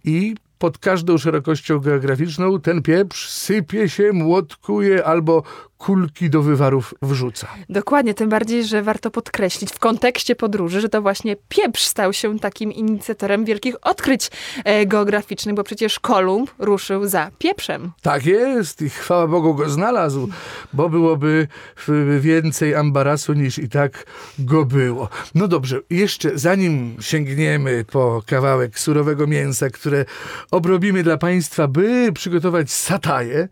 i 0.03 0.35
pod 0.63 0.77
każdą 0.77 1.17
szerokością 1.17 1.79
geograficzną 1.79 2.61
ten 2.61 2.81
pieprz 2.81 3.29
sypie 3.29 3.89
się, 3.89 4.13
młotkuje 4.13 5.05
albo 5.05 5.43
kulki 5.83 6.29
do 6.29 6.41
wywarów 6.41 6.93
wrzuca. 7.01 7.47
Dokładnie, 7.69 8.13
tym 8.13 8.29
bardziej, 8.29 8.63
że 8.65 8.81
warto 8.81 9.11
podkreślić 9.11 9.71
w 9.71 9.79
kontekście 9.79 10.35
podróży, 10.35 10.81
że 10.81 10.89
to 10.89 11.01
właśnie 11.01 11.35
pieprz 11.49 11.83
stał 11.83 12.13
się 12.13 12.39
takim 12.39 12.71
inicjatorem 12.71 13.45
wielkich 13.45 13.75
odkryć 13.81 14.31
e, 14.63 14.85
geograficznych, 14.85 15.55
bo 15.55 15.63
przecież 15.63 15.99
Kolumb 15.99 16.51
ruszył 16.59 17.07
za 17.07 17.31
pieprzem. 17.37 17.91
Tak 18.01 18.25
jest 18.25 18.81
i 18.81 18.89
chwała 18.89 19.27
Bogu 19.27 19.55
go 19.55 19.69
znalazł, 19.69 20.29
bo 20.73 20.89
byłoby 20.89 21.47
więcej 22.19 22.75
ambarasu 22.75 23.33
niż 23.33 23.59
i 23.59 23.69
tak 23.69 24.05
go 24.39 24.65
było. 24.65 25.09
No 25.35 25.47
dobrze, 25.47 25.79
jeszcze 25.89 26.37
zanim 26.37 26.95
sięgniemy 27.01 27.85
po 27.91 28.23
kawałek 28.25 28.79
surowego 28.79 29.27
mięsa, 29.27 29.69
które 29.69 30.05
obrobimy 30.51 31.03
dla 31.03 31.17
Państwa, 31.17 31.67
by 31.67 32.11
przygotować 32.13 32.71
sataje 32.71 33.47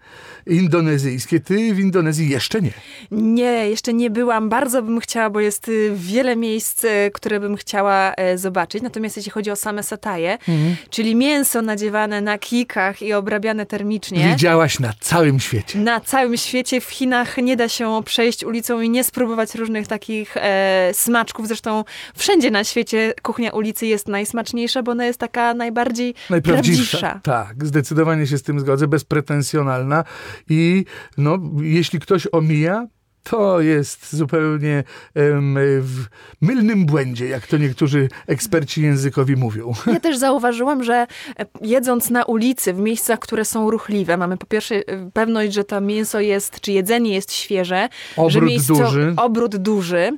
indonezyjskie. 0.48 1.40
Ty 1.40 1.74
w 1.74 1.80
Indonezji 1.80 2.21
Indonezji 2.22 2.30
jeszcze 2.30 2.62
nie. 2.62 2.72
Nie, 3.12 3.70
jeszcze 3.70 3.94
nie 3.94 4.10
byłam. 4.10 4.50
Bardzo 4.50 4.82
bym 4.82 5.00
chciała, 5.00 5.30
bo 5.30 5.40
jest 5.40 5.68
y, 5.68 5.92
wiele 5.96 6.36
miejsc, 6.36 6.84
y, 6.84 7.12
które 7.14 7.40
bym 7.40 7.56
chciała 7.58 8.14
e, 8.14 8.38
zobaczyć. 8.38 8.84
Natomiast 8.84 9.18
jeśli 9.18 9.32
chodzi 9.32 9.52
o 9.52 9.56
same 9.56 9.84
sataje, 9.84 10.32
Mhm. 10.34 10.76
czyli 10.90 11.16
mięso 11.16 11.62
nadziewane 11.62 12.22
na 12.22 12.38
kikach 12.38 13.02
i 13.02 13.14
obrabiane 13.14 13.66
termicznie. 13.66 14.28
Widziałaś 14.30 14.80
na 14.80 14.94
całym 15.00 15.40
świecie. 15.40 15.80
Na 15.80 16.00
całym 16.00 16.38
świecie, 16.38 16.82
w 16.82 16.90
Chinach 16.90 17.38
nie 17.38 17.56
da 17.56 17.70
się 17.70 18.02
przejść 18.06 18.44
ulicą 18.44 18.82
i 18.82 18.90
nie 18.90 19.04
spróbować 19.04 19.56
różnych 19.56 19.88
takich 19.88 20.38
e, 20.38 20.90
smaczków. 20.94 21.48
Zresztą 21.48 21.84
wszędzie 22.16 22.52
na 22.52 22.64
świecie 22.64 23.14
kuchnia 23.22 23.52
ulicy 23.52 23.86
jest 23.88 24.08
najsmaczniejsza, 24.08 24.84
bo 24.84 24.92
ona 24.92 25.06
jest 25.06 25.20
taka 25.20 25.54
najbardziej 25.54 26.16
Najprawdziwsza. 26.30 26.98
prawdziwsza. 27.00 27.20
Tak, 27.24 27.66
zdecydowanie 27.66 28.28
się 28.28 28.38
z 28.38 28.44
tym 28.44 28.60
zgodzę, 28.60 28.88
bezpretensjonalna 28.88 30.04
i 30.50 30.86
no, 31.18 31.38
jeśli 31.62 32.00
ktoś 32.00 32.11
euch 32.12 32.34
Omer 32.34 32.90
to 33.24 33.62
jest 33.62 34.16
zupełnie 34.16 34.84
em, 35.16 35.56
w 35.82 36.06
mylnym 36.42 36.86
błędzie, 36.86 37.28
jak 37.28 37.48
to 37.48 37.58
niektórzy 37.58 38.10
eksperci 38.28 38.82
językowi 38.82 39.36
mówią. 39.36 39.74
Ja 39.88 40.00
też 40.00 40.18
zauważyłam, 40.18 40.84
że 40.84 40.94
e, 41.40 41.46
jedząc 41.62 42.10
na 42.10 42.24
ulicy, 42.24 42.74
w 42.74 42.80
miejscach, 42.80 43.20
które 43.20 43.46
są 43.46 43.72
ruchliwe, 43.72 44.18
mamy 44.18 44.38
po 44.38 44.46
pierwsze 44.46 44.76
e, 44.76 45.10
pewność, 45.14 45.54
że 45.54 45.64
to 45.64 45.82
mięso 45.82 46.20
jest, 46.20 46.60
czy 46.62 46.72
jedzenie 46.72 47.14
jest 47.14 47.34
świeże, 47.34 47.90
że 48.16 48.22
Obrót 48.24 48.44
miejsco, 48.50 48.74
duży. 48.74 49.14
obrót 49.18 49.56
duży. 49.56 50.12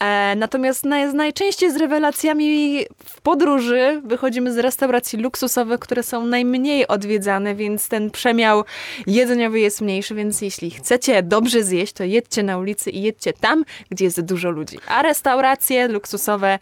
E, 0.00 0.34
natomiast 0.36 0.84
naj, 0.84 1.14
najczęściej 1.14 1.72
z 1.72 1.76
rewelacjami 1.76 2.80
w 3.04 3.20
podróży 3.20 4.02
wychodzimy 4.04 4.52
z 4.52 4.58
restauracji 4.58 5.18
luksusowych, 5.18 5.80
które 5.80 6.02
są 6.02 6.26
najmniej 6.26 6.86
odwiedzane, 6.88 7.54
więc 7.54 7.88
ten 7.88 8.10
przemiał 8.10 8.64
jedzeniowy 9.06 9.60
jest 9.60 9.80
mniejszy, 9.80 10.14
więc 10.14 10.40
jeśli 10.40 10.70
chcecie 10.70 11.22
dobrze 11.22 11.64
zjeść, 11.64 11.92
to 11.92 12.04
jedźcie 12.04 12.42
na 12.46 12.58
ulicy 12.58 12.90
i 12.90 13.02
jedźcie 13.02 13.32
tam, 13.32 13.64
gdzie 13.90 14.04
jest 14.04 14.20
dużo 14.20 14.50
ludzi. 14.50 14.78
A 14.88 15.02
restauracje 15.02 15.88
luksusowe 15.88 16.58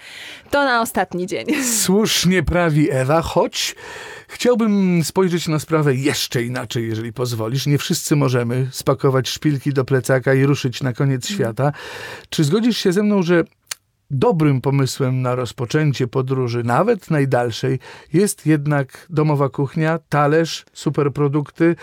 to 0.51 0.65
na 0.65 0.81
ostatni 0.81 1.27
dzień. 1.27 1.47
Słusznie 1.85 2.43
prawi 2.43 2.91
Ewa, 2.91 3.23
choć 3.23 3.75
chciałbym 4.29 5.05
spojrzeć 5.05 5.49
na 5.49 5.59
sprawę 5.59 5.95
jeszcze 5.95 6.43
inaczej, 6.43 6.89
jeżeli 6.89 7.13
pozwolisz. 7.13 7.67
Nie 7.67 7.79
wszyscy 7.79 8.17
możemy 8.17 8.69
spakować 8.73 9.29
szpilki 9.29 9.73
do 9.73 9.85
plecaka 9.85 10.35
i 10.35 10.45
ruszyć 10.45 10.83
na 10.83 10.93
koniec 10.93 11.29
świata. 11.29 11.73
Czy 12.29 12.45
zgodzisz 12.45 12.79
się 12.79 12.93
ze 12.93 13.03
mną, 13.03 13.23
że 13.23 13.45
dobrym 14.11 14.61
pomysłem 14.61 15.23
na 15.23 15.35
rozpoczęcie 15.35 16.07
podróży, 16.07 16.65
nawet 16.65 17.11
najdalszej, 17.11 17.79
jest 18.13 18.47
jednak 18.47 19.07
domowa 19.11 19.49
kuchnia, 19.49 19.99
talerz, 20.09 20.65
superprodukty, 20.73 21.77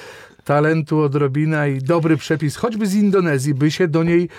talentu 0.46 1.00
odrobina 1.00 1.68
i 1.68 1.78
dobry 1.80 2.18
przepis, 2.18 2.56
choćby 2.56 2.88
z 2.88 2.96
Indonezji, 2.96 3.54
by 3.54 3.72
się 3.72 3.88
do 3.88 4.04
niej 4.04 4.30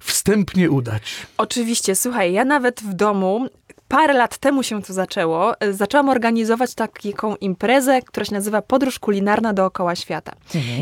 wstępnie 0.00 0.70
udać. 0.70 1.26
Oczywiście, 1.38 1.96
słuchaj, 1.96 2.32
ja 2.32 2.44
nawet 2.44 2.80
w 2.80 2.94
domu. 2.94 3.48
Parę 3.94 4.14
lat 4.14 4.38
temu 4.38 4.62
się 4.62 4.82
to 4.82 4.92
zaczęło. 4.92 5.60
e, 5.60 5.72
Zaczęłam 5.72 6.08
organizować 6.08 6.74
taką 6.74 7.36
imprezę, 7.36 8.02
która 8.02 8.24
się 8.26 8.34
nazywa 8.34 8.62
Podróż 8.62 8.98
kulinarna 8.98 9.52
dookoła 9.52 9.96
świata. 9.96 10.32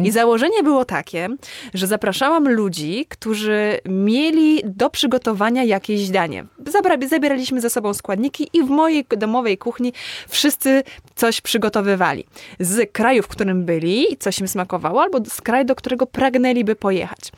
I 0.04 0.11
założenie 0.11 0.62
było 0.62 0.85
takie, 0.85 1.28
że 1.75 1.87
zapraszałam 1.87 2.49
ludzi, 2.49 3.07
którzy 3.09 3.78
mieli 3.88 4.61
do 4.64 4.90
przygotowania 4.90 5.64
jakieś 5.64 6.11
danie. 6.11 6.45
Zabieraliśmy 7.09 7.61
ze 7.61 7.71
sobą 7.71 7.95
składniki 7.95 8.49
i 8.52 8.62
w 8.62 8.69
mojej 8.69 9.04
domowej 9.16 9.59
kuchni 9.59 9.92
wszyscy 10.28 10.83
coś 11.14 11.40
przygotowywali. 11.40 12.25
Z 12.61 12.92
kraju, 12.92 13.23
w 13.23 13.28
którym 13.28 13.64
byli, 13.64 14.16
coś 14.19 14.38
im 14.38 14.49
smakowało, 14.49 15.02
albo 15.02 15.19
z 15.25 15.40
kraju, 15.40 15.64
do 15.64 15.75
którego 15.75 16.07
pragnęliby 16.07 16.75
pojechać. 16.75 17.33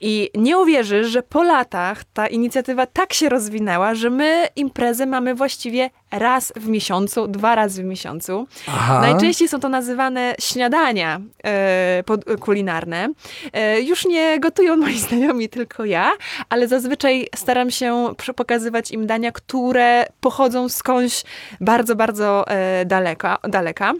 I 0.00 0.30
nie 0.34 0.58
uwierzysz, 0.58 1.06
że 1.06 1.22
po 1.22 1.42
latach 1.42 2.04
ta 2.04 2.26
inicjatywa 2.26 2.86
tak 2.86 3.12
się 3.12 3.28
rozwinęła, 3.28 3.94
że 3.94 4.10
my 4.10 4.48
imprezę 4.56 5.11
mamy 5.12 5.34
właściwie 5.34 5.90
raz 6.12 6.52
w 6.56 6.68
miesiącu, 6.68 7.28
dwa 7.28 7.54
razy 7.54 7.82
w 7.82 7.86
miesiącu. 7.86 8.46
Aha. 8.68 9.00
Najczęściej 9.00 9.48
są 9.48 9.60
to 9.60 9.68
nazywane 9.68 10.34
śniadania 10.40 11.20
e, 11.44 12.02
pod, 12.06 12.24
kulinarne. 12.40 13.08
E, 13.52 13.80
już 13.80 14.06
nie 14.06 14.40
gotują 14.40 14.76
moi 14.76 14.98
znajomi, 14.98 15.48
tylko 15.48 15.84
ja, 15.84 16.12
ale 16.48 16.68
zazwyczaj 16.68 17.28
staram 17.36 17.70
się 17.70 18.14
pokazywać 18.36 18.90
im 18.90 19.06
dania, 19.06 19.32
które 19.32 20.06
pochodzą 20.20 20.68
skądś 20.68 21.22
bardzo, 21.60 21.96
bardzo 21.96 22.48
e, 22.48 22.84
daleka, 22.84 23.38
daleka. 23.48 23.92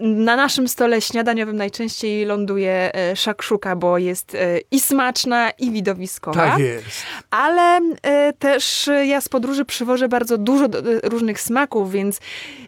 Na 0.00 0.36
naszym 0.36 0.68
stole 0.68 1.00
śniadaniowym 1.00 1.56
najczęściej 1.56 2.24
ląduje 2.24 2.94
e, 2.94 3.16
szakszuka, 3.16 3.76
bo 3.76 3.98
jest 3.98 4.34
e, 4.34 4.58
i 4.70 4.80
smaczna, 4.80 5.50
i 5.50 5.70
widowiskowa. 5.70 6.46
Tak 6.46 6.58
jest. 6.58 7.02
Ale 7.30 7.80
e, 8.02 8.32
też 8.32 8.88
e, 8.88 9.06
ja 9.06 9.20
z 9.20 9.28
podróży 9.28 9.64
przywożę 9.64 10.08
bardzo 10.08 10.38
dużo 10.38 10.64
e, 10.64 11.08
różnych 11.40 11.42
smaków, 11.42 11.90
więc 11.90 12.20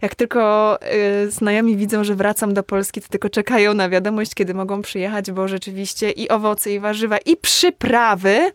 jak 0.02 0.14
tylko 0.14 0.78
e, 0.80 1.30
znajomi 1.30 1.76
widzą, 1.76 2.04
że 2.04 2.14
wracam 2.14 2.54
do 2.54 2.62
Polski, 2.62 3.00
to 3.00 3.08
tylko 3.08 3.30
czekają 3.30 3.74
na 3.74 3.88
wiadomość, 3.88 4.34
kiedy 4.34 4.54
mogą 4.54 4.82
przyjechać, 4.82 5.30
bo 5.30 5.48
rzeczywiście 5.48 6.10
i 6.10 6.28
owoce, 6.28 6.72
i 6.72 6.80
warzywa, 6.80 7.18
i 7.18 7.36
przyprawy 7.36 8.52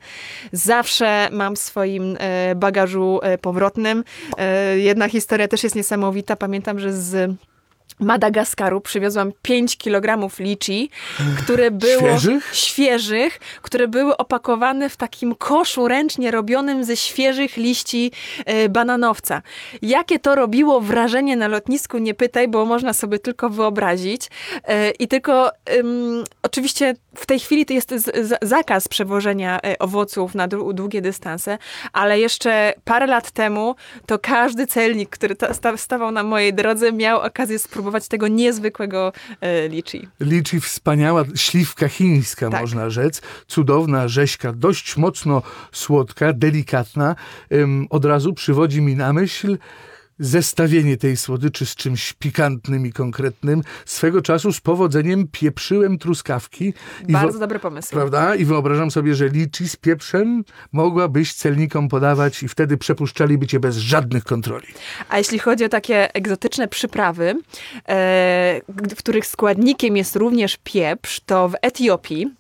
zawsze 0.51 1.29
mam 1.31 1.55
w 1.55 1.59
swoim 1.59 2.17
e, 2.19 2.55
bagażu 2.55 3.19
e, 3.23 3.37
powrotnym. 3.37 4.03
Jedna 4.75 5.09
historia 5.09 5.47
też 5.47 5.63
jest 5.63 5.75
niesamowita. 5.75 6.35
Pamiętam, 6.35 6.79
że 6.79 6.93
z 6.93 7.35
Madagaskaru 7.99 8.81
przywiozłam 8.81 9.31
5 9.41 9.77
kg 9.77 10.29
liczy, 10.39 10.87
które 11.39 11.71
było 11.87 11.99
Świeżych? 11.99 12.49
świeżych, 12.55 13.39
które 13.61 13.87
były 13.87 14.17
opakowane 14.17 14.89
w 14.89 14.97
takim 14.97 15.35
koszu 15.35 15.87
ręcznie 15.87 16.31
robionym 16.31 16.83
ze 16.83 16.97
świeżych 16.97 17.57
liści 17.57 18.11
e, 18.45 18.69
bananowca. 18.69 19.41
Jakie 19.81 20.19
to 20.19 20.35
robiło 20.35 20.81
wrażenie 20.81 21.35
na 21.35 21.47
lotnisku, 21.47 21.97
nie 21.97 22.13
pytaj, 22.13 22.47
bo 22.47 22.65
można 22.65 22.93
sobie 22.93 23.19
tylko 23.19 23.49
wyobrazić. 23.49 24.27
E, 24.63 24.91
I 24.91 25.07
tylko 25.07 25.51
ym, 25.79 26.23
oczywiście 26.43 26.95
w 27.15 27.25
tej 27.25 27.39
chwili 27.39 27.65
to 27.65 27.73
jest 27.73 27.93
z, 27.95 28.39
zakaz 28.41 28.87
przewożenia 28.87 29.59
e, 29.63 29.79
owoców 29.79 30.35
na 30.35 30.47
dłu- 30.47 30.73
długie 30.73 31.01
dystanse, 31.01 31.57
ale 31.93 32.19
jeszcze 32.19 32.73
parę 32.83 33.07
lat 33.07 33.31
temu 33.31 33.75
to 34.05 34.19
każdy 34.19 34.67
celnik, 34.67 35.09
który 35.09 35.35
ta, 35.35 35.53
sta, 35.53 35.77
stawał 35.77 36.11
na 36.11 36.23
mojej 36.23 36.53
drodze, 36.53 36.91
miał 36.91 37.19
okazję 37.21 37.59
spróbować 37.59 37.86
tego 38.07 38.27
niezwykłego 38.27 39.13
e, 39.41 39.67
liczy. 39.69 40.07
Liczy 40.19 40.59
wspaniała 40.59 41.23
śliwka 41.35 41.87
chińska, 41.87 42.49
Tak. 42.49 42.61
można 42.61 42.89
rzec. 42.89 43.21
Cudowna 43.47 44.07
rzeźka, 44.07 44.53
dość 44.53 44.97
mocno 44.97 45.41
słodka, 45.71 46.33
delikatna. 46.33 47.15
Ym, 47.51 47.87
od 47.89 48.05
razu 48.05 48.33
przywodzi 48.33 48.81
mi 48.81 48.95
na 48.95 49.13
myśl 49.13 49.57
zestawienie 50.19 50.97
tej 50.97 51.17
słodyczy 51.17 51.65
z 51.65 51.75
czymś 51.75 52.13
pikantnym 52.13 52.85
i 52.85 52.91
konkretnym. 52.93 53.61
Swego 53.85 54.21
czasu 54.21 54.53
z 54.53 54.61
powodzeniem 54.61 55.27
pieprzyłem 55.31 55.97
truskawki. 55.97 56.73
Bardzo 57.09 57.39
dobry 57.39 57.59
pomysł. 57.59 57.89
Prawda? 57.91 58.35
I 58.35 58.45
wyobrażam 58.45 58.91
sobie, 58.91 59.15
że 59.15 59.29
liczy 59.29 59.67
z 59.67 59.75
pieprzem 59.75 60.43
mogłabyś 60.71 61.33
celnikom 61.33 61.89
podawać 61.89 62.43
i 62.43 62.47
wtedy 62.47 62.77
przepuszczaliby 62.77 63.47
cię 63.47 63.59
bez 63.59 63.77
żadnych 63.77 64.23
kontroli. 64.23 64.67
A 65.09 65.17
jeśli 65.17 65.39
chodzi 65.39 65.65
o 65.65 65.69
takie 65.69 66.13
egzotyczne 66.13 66.67
przyprawy, 66.67 67.35
e, 67.89 68.61
w 68.67 68.95
których 68.95 69.25
składnikiem 69.25 69.97
jest 69.97 70.15
również 70.15 70.57
pieprz, 70.63 71.21
to 71.25 71.49
w 71.49 71.55
Etiopii 71.61 72.37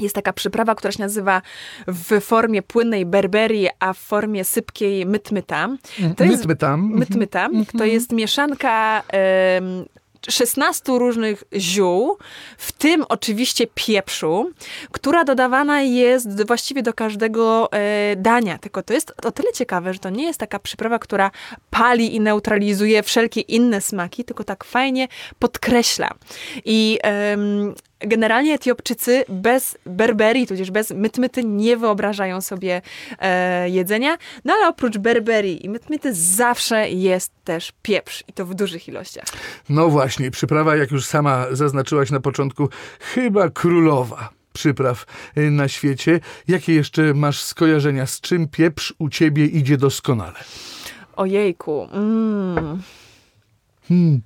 jest 0.00 0.14
taka 0.14 0.32
przyprawa, 0.32 0.74
która 0.74 0.92
się 0.92 1.02
nazywa 1.02 1.42
w 1.86 2.20
formie 2.20 2.62
płynnej 2.62 3.06
berberii, 3.06 3.68
a 3.78 3.92
w 3.92 3.98
formie 3.98 4.44
sypkiej 4.44 5.06
mytmyta. 5.06 5.68
To 6.16 6.24
jest 6.24 6.36
Mytmy 6.36 6.56
tam. 6.56 6.90
mytmyta. 6.94 7.48
To 7.78 7.84
jest 7.84 8.12
mieszanka 8.12 9.02
em, 9.08 9.84
16 10.30 10.98
różnych 10.98 11.44
ziół, 11.56 12.18
w 12.58 12.72
tym 12.72 13.04
oczywiście 13.08 13.66
pieprzu, 13.74 14.50
która 14.92 15.24
dodawana 15.24 15.82
jest 15.82 16.46
właściwie 16.46 16.82
do 16.82 16.92
każdego 16.94 17.72
e, 17.72 18.16
dania. 18.16 18.58
Tylko 18.58 18.82
to 18.82 18.94
jest 18.94 19.12
o 19.24 19.32
tyle 19.32 19.52
ciekawe, 19.52 19.92
że 19.92 19.98
to 19.98 20.10
nie 20.10 20.24
jest 20.24 20.40
taka 20.40 20.58
przyprawa, 20.58 20.98
która 20.98 21.30
pali 21.70 22.14
i 22.14 22.20
neutralizuje 22.20 23.02
wszelkie 23.02 23.40
inne 23.40 23.80
smaki, 23.80 24.24
tylko 24.24 24.44
tak 24.44 24.64
fajnie 24.64 25.08
podkreśla. 25.38 26.10
I 26.64 26.98
em, 27.02 27.74
Generalnie 28.00 28.54
Etiopczycy 28.54 29.24
bez 29.28 29.78
berberii, 29.86 30.46
tudzież 30.46 30.70
bez 30.70 30.90
mytmyty 30.90 31.44
nie 31.44 31.76
wyobrażają 31.76 32.40
sobie 32.40 32.82
e, 33.18 33.70
jedzenia, 33.70 34.18
no 34.44 34.52
ale 34.52 34.68
oprócz 34.68 34.98
berberii 34.98 35.66
i 35.66 35.68
mytmyty 35.68 36.14
zawsze 36.14 36.90
jest 36.90 37.32
też 37.44 37.72
pieprz 37.82 38.24
i 38.28 38.32
to 38.32 38.46
w 38.46 38.54
dużych 38.54 38.88
ilościach. 38.88 39.24
No 39.68 39.88
właśnie, 39.88 40.30
przyprawa, 40.30 40.76
jak 40.76 40.90
już 40.90 41.04
sama 41.04 41.46
zaznaczyłaś 41.52 42.10
na 42.10 42.20
początku, 42.20 42.68
chyba 43.00 43.48
królowa 43.50 44.30
przypraw 44.52 45.06
y, 45.36 45.50
na 45.50 45.68
świecie. 45.68 46.20
Jakie 46.48 46.74
jeszcze 46.74 47.14
masz 47.14 47.42
skojarzenia, 47.42 48.06
z 48.06 48.20
czym 48.20 48.48
pieprz 48.48 48.94
u 48.98 49.08
ciebie 49.08 49.46
idzie 49.46 49.76
doskonale? 49.76 50.38
Ojejku. 51.16 51.88
Mm. 51.92 52.82
Hmm. 53.88 54.20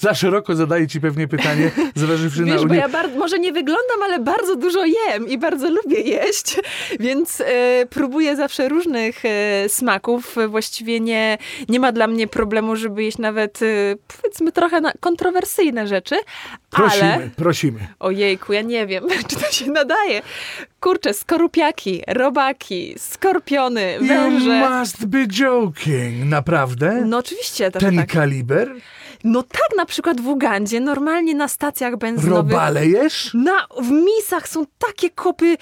Za 0.00 0.14
szeroko 0.14 0.54
zadaję 0.54 0.86
ci 0.88 1.00
pewnie 1.00 1.28
pytanie, 1.28 1.70
zważywszy 1.94 2.40
na 2.40 2.46
Wiesz, 2.46 2.56
bo 2.62 2.68
uni- 2.68 2.76
ja 2.78 2.88
bar- 2.88 3.10
może 3.18 3.38
nie 3.38 3.52
wyglądam, 3.52 4.02
ale 4.04 4.18
bardzo 4.18 4.56
dużo 4.56 4.84
jem 4.86 5.28
i 5.28 5.38
bardzo 5.38 5.70
lubię 5.70 6.00
jeść, 6.00 6.56
więc 7.00 7.40
e, 7.40 7.44
próbuję 7.90 8.36
zawsze 8.36 8.68
różnych 8.68 9.24
e, 9.24 9.68
smaków. 9.68 10.36
Właściwie 10.48 11.00
nie, 11.00 11.38
nie 11.68 11.80
ma 11.80 11.92
dla 11.92 12.06
mnie 12.06 12.26
problemu, 12.28 12.76
żeby 12.76 13.02
jeść 13.04 13.18
nawet, 13.18 13.62
e, 13.62 13.66
powiedzmy, 14.16 14.52
trochę 14.52 14.80
na- 14.80 14.92
kontrowersyjne 15.00 15.86
rzeczy, 15.86 16.14
Prosimy, 16.70 17.14
ale... 17.14 17.30
prosimy. 17.36 17.80
Ojejku, 17.98 18.52
ja 18.52 18.62
nie 18.62 18.86
wiem, 18.86 19.04
czy 19.28 19.36
to 19.36 19.52
się 19.52 19.70
nadaje. 19.70 20.22
Kurczę, 20.80 21.14
skorupiaki, 21.14 22.02
robaki, 22.08 22.94
skorpiony, 22.98 23.94
You 24.00 24.06
węże. 24.06 24.68
must 24.78 25.06
be 25.06 25.26
joking. 25.26 26.24
Naprawdę? 26.24 27.02
No 27.06 27.18
oczywiście, 27.18 27.70
Ten 27.70 27.96
tak. 27.96 28.12
kaliber? 28.12 28.74
No 29.24 29.42
tak, 29.42 29.76
na 29.76 29.86
przykład 29.86 30.20
w 30.20 30.28
Ugandzie, 30.28 30.80
normalnie 30.80 31.34
na 31.34 31.48
stacjach 31.48 31.96
benzynowych. 31.96 32.52
Robale 32.52 32.86
jesz? 32.86 33.30
Na, 33.34 33.66
w 33.82 33.90
misach 33.90 34.48
są 34.48 34.64
takie 34.78 35.10
kopy 35.10 35.56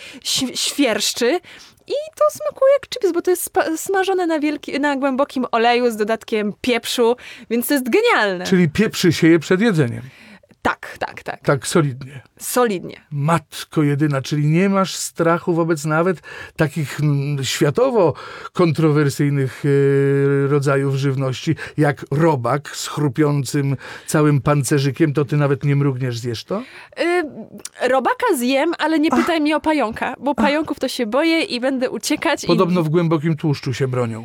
świerszczy 0.54 1.40
i 1.86 1.94
to 2.16 2.24
smakuje 2.30 2.72
jak 2.72 2.88
chips, 2.88 3.12
bo 3.12 3.22
to 3.22 3.30
jest 3.30 3.50
smażone 3.76 4.26
na, 4.26 4.40
wielki, 4.40 4.80
na 4.80 4.96
głębokim 4.96 5.46
oleju 5.52 5.90
z 5.90 5.96
dodatkiem 5.96 6.52
pieprzu, 6.60 7.16
więc 7.50 7.68
to 7.68 7.74
jest 7.74 7.86
genialne. 7.90 8.46
Czyli 8.46 8.68
pieprzy 8.68 9.12
się 9.12 9.28
je 9.28 9.38
przed 9.38 9.60
jedzeniem. 9.60 10.02
Tak, 10.68 10.98
tak, 10.98 11.22
tak. 11.22 11.40
Tak 11.40 11.66
solidnie. 11.66 12.20
Solidnie. 12.38 13.00
Matko 13.10 13.82
jedyna, 13.82 14.22
czyli 14.22 14.46
nie 14.46 14.68
masz 14.68 14.94
strachu 14.94 15.54
wobec 15.54 15.84
nawet 15.84 16.20
takich 16.56 17.00
mm, 17.00 17.44
światowo 17.44 18.14
kontrowersyjnych 18.52 19.62
e, 19.64 20.48
rodzajów 20.48 20.94
żywności, 20.94 21.56
jak 21.76 22.04
robak 22.10 22.76
z 22.76 22.87
chrupiącym 22.87 23.76
całym 24.06 24.40
pancerzykiem, 24.40 25.12
to 25.12 25.25
ty 25.25 25.37
nawet 25.37 25.64
nie 25.64 25.76
mrugniesz, 25.76 26.18
zjesz 26.18 26.44
to? 26.44 26.62
Y, 27.00 27.88
robaka 27.88 28.26
zjem, 28.37 28.72
ale 28.78 28.98
nie 28.98 29.10
pytaj 29.10 29.40
mnie 29.40 29.56
o 29.56 29.60
pająka, 29.60 30.14
bo 30.20 30.34
pająków 30.34 30.78
to 30.80 30.88
się 30.88 31.06
boję 31.06 31.42
i 31.42 31.60
będę 31.60 31.90
uciekać. 31.90 32.46
Podobno 32.46 32.82
w 32.82 32.88
głębokim 32.88 33.37
tłuszczu 33.37 33.75
się 33.75 33.88
bronią. 33.88 34.25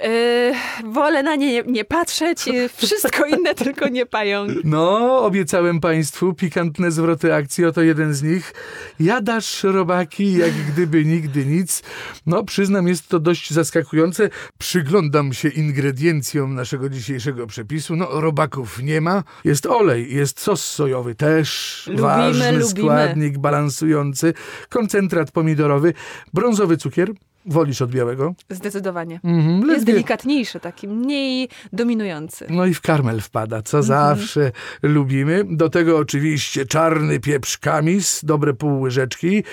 I, 0.00 0.06
y, 0.06 0.92
wolę 0.92 1.22
na 1.22 1.36
nie 1.36 1.62
nie 1.62 1.84
patrzeć, 1.84 2.48
y, 2.48 2.68
wszystko 2.76 3.24
inne, 3.26 3.54
tylko 3.64 3.88
nie 3.88 4.06
pająk. 4.06 4.52
No, 4.64 5.18
obiecałem 5.24 5.80
państwu 5.80 6.34
pikantne 6.34 6.90
zwroty 6.90 7.34
akcji, 7.34 7.64
oto 7.64 7.82
jeden 7.82 8.14
z 8.14 8.22
nich. 8.22 8.54
Jadasz 9.00 9.64
robaki, 9.64 10.32
jak 10.32 10.52
gdyby 10.52 11.04
nigdy 11.04 11.46
nic. 11.46 11.82
No, 12.26 12.44
przyznam, 12.44 12.88
jest 12.88 13.08
to 13.08 13.20
dość 13.20 13.50
zaskakujące. 13.50 14.30
Przyglądam 14.58 15.32
się 15.32 15.48
ingrediencjom 15.48 16.54
naszego 16.54 16.88
dzisiejszego 16.88 17.46
przepisu. 17.46 17.96
No, 17.96 18.20
robaków 18.20 18.82
nie 18.82 19.00
ma. 19.00 19.22
Jest 19.44 19.66
olej, 19.66 20.14
jest 20.14 20.40
sos 20.40 20.64
sojowy, 20.64 21.14
też 21.14 21.82
Lubimy, 21.86 22.02
ważny 22.08 22.52
lubimy. 22.52 22.64
składnik 22.68 23.38
balansujący, 23.38 24.34
koncentrat 24.68 25.30
pomidorowy, 25.30 25.94
brązowy 26.34 26.76
cukier. 26.76 27.12
Wolisz 27.46 27.82
od 27.82 27.90
białego? 27.90 28.34
Zdecydowanie. 28.50 29.20
Mhm, 29.24 29.56
Jest 29.56 29.68
ledwie- 29.68 29.92
delikatniejszy, 29.92 30.60
taki 30.60 30.88
mniej 30.88 31.48
dominujący. 31.72 32.46
No 32.50 32.66
i 32.66 32.74
w 32.74 32.80
karmel 32.80 33.20
wpada, 33.20 33.62
co 33.62 33.78
Mhm. 33.78 34.16
zawsze 34.18 34.52
lubimy. 34.82 35.44
Do 35.50 35.68
tego 35.70 35.98
oczywiście 35.98 36.66
czarny 36.66 37.20
pieprz 37.20 37.58
kamis, 37.58 38.20
dobre 38.24 38.54
pół 38.54 38.80
łyżeczki 38.80 39.44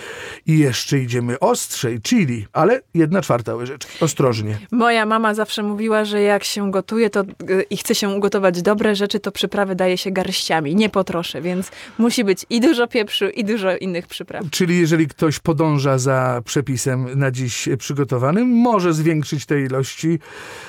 i 0.46 0.60
jeszcze 0.60 1.00
idziemy 1.00 1.40
ostrzej, 1.40 2.02
chili, 2.02 2.46
ale 2.54 2.82
jedna 2.94 3.22
czwarta 3.22 3.56
łyżeczki. 3.56 4.06
Ostrożnie. 4.06 4.58
Moja 4.72 5.06
mama 5.06 5.34
zawsze 5.34 5.64
mówiła, 5.64 6.06
że 6.06 6.22
jak 6.22 6.44
się 6.44 6.72
gotuje 6.72 7.10
to, 7.10 7.22
y, 7.50 7.62
i 7.70 7.78
chce 7.78 7.96
się 7.96 8.10
ugotować 8.10 8.62
dobre 8.62 8.96
rzeczy, 8.96 9.20
to 9.20 9.32
przyprawy 9.32 9.76
daje 9.76 9.98
się 9.98 10.12
garściami, 10.12 10.76
nie 10.76 10.90
po 10.90 11.04
trosze, 11.04 11.42
więc 11.42 11.72
musi 11.98 12.24
być 12.24 12.46
i 12.50 12.62
dużo 12.62 12.88
pieprzu, 12.88 13.26
i 13.30 13.44
dużo 13.46 13.78
innych 13.78 14.08
przypraw. 14.08 14.44
Czyli 14.52 14.80
jeżeli 14.80 15.08
ktoś 15.08 15.40
podąża 15.40 15.98
za 15.98 16.42
przepisem 16.46 17.20
na 17.20 17.32
dziś 17.32 17.68
przygotowanym, 17.80 18.48
może 18.48 18.94
zwiększyć 18.94 19.46
te 19.46 19.62
ilości, 19.62 20.20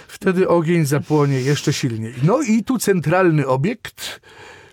wtedy 0.09 0.49
ogień 0.49 0.85
zapłonie 0.85 1.41
jeszcze 1.41 1.73
silniej. 1.73 2.15
No 2.23 2.43
i 2.43 2.65
tu 2.65 2.79
centralny 2.79 3.47
obiekt, 3.47 4.21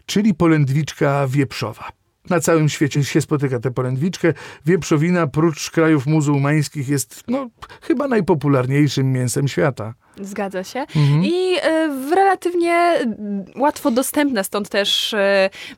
czyli 0.05 0.33
polędwiczka 0.33 1.27
wieprzowa. 1.27 1.89
Na 2.29 2.39
całym 2.39 2.69
świecie 2.69 3.03
się 3.03 3.21
spotyka 3.21 3.59
tę 3.59 3.71
polędwiczkę. 3.71 4.33
Wieprzowina, 4.65 5.27
prócz 5.27 5.71
krajów 5.71 6.05
muzułmańskich, 6.05 6.89
jest 6.89 7.23
no, 7.27 7.49
chyba 7.81 8.07
najpopularniejszym 8.07 9.11
mięsem 9.11 9.47
świata. 9.47 9.93
Zgadza 10.21 10.63
się. 10.63 10.79
Mhm. 10.79 11.23
I 11.23 11.55
y, 11.55 12.15
relatywnie 12.15 13.01
y, 13.55 13.59
łatwo 13.59 13.91
dostępne, 13.91 14.43
stąd 14.43 14.69
też 14.69 15.13
y, 15.13 15.17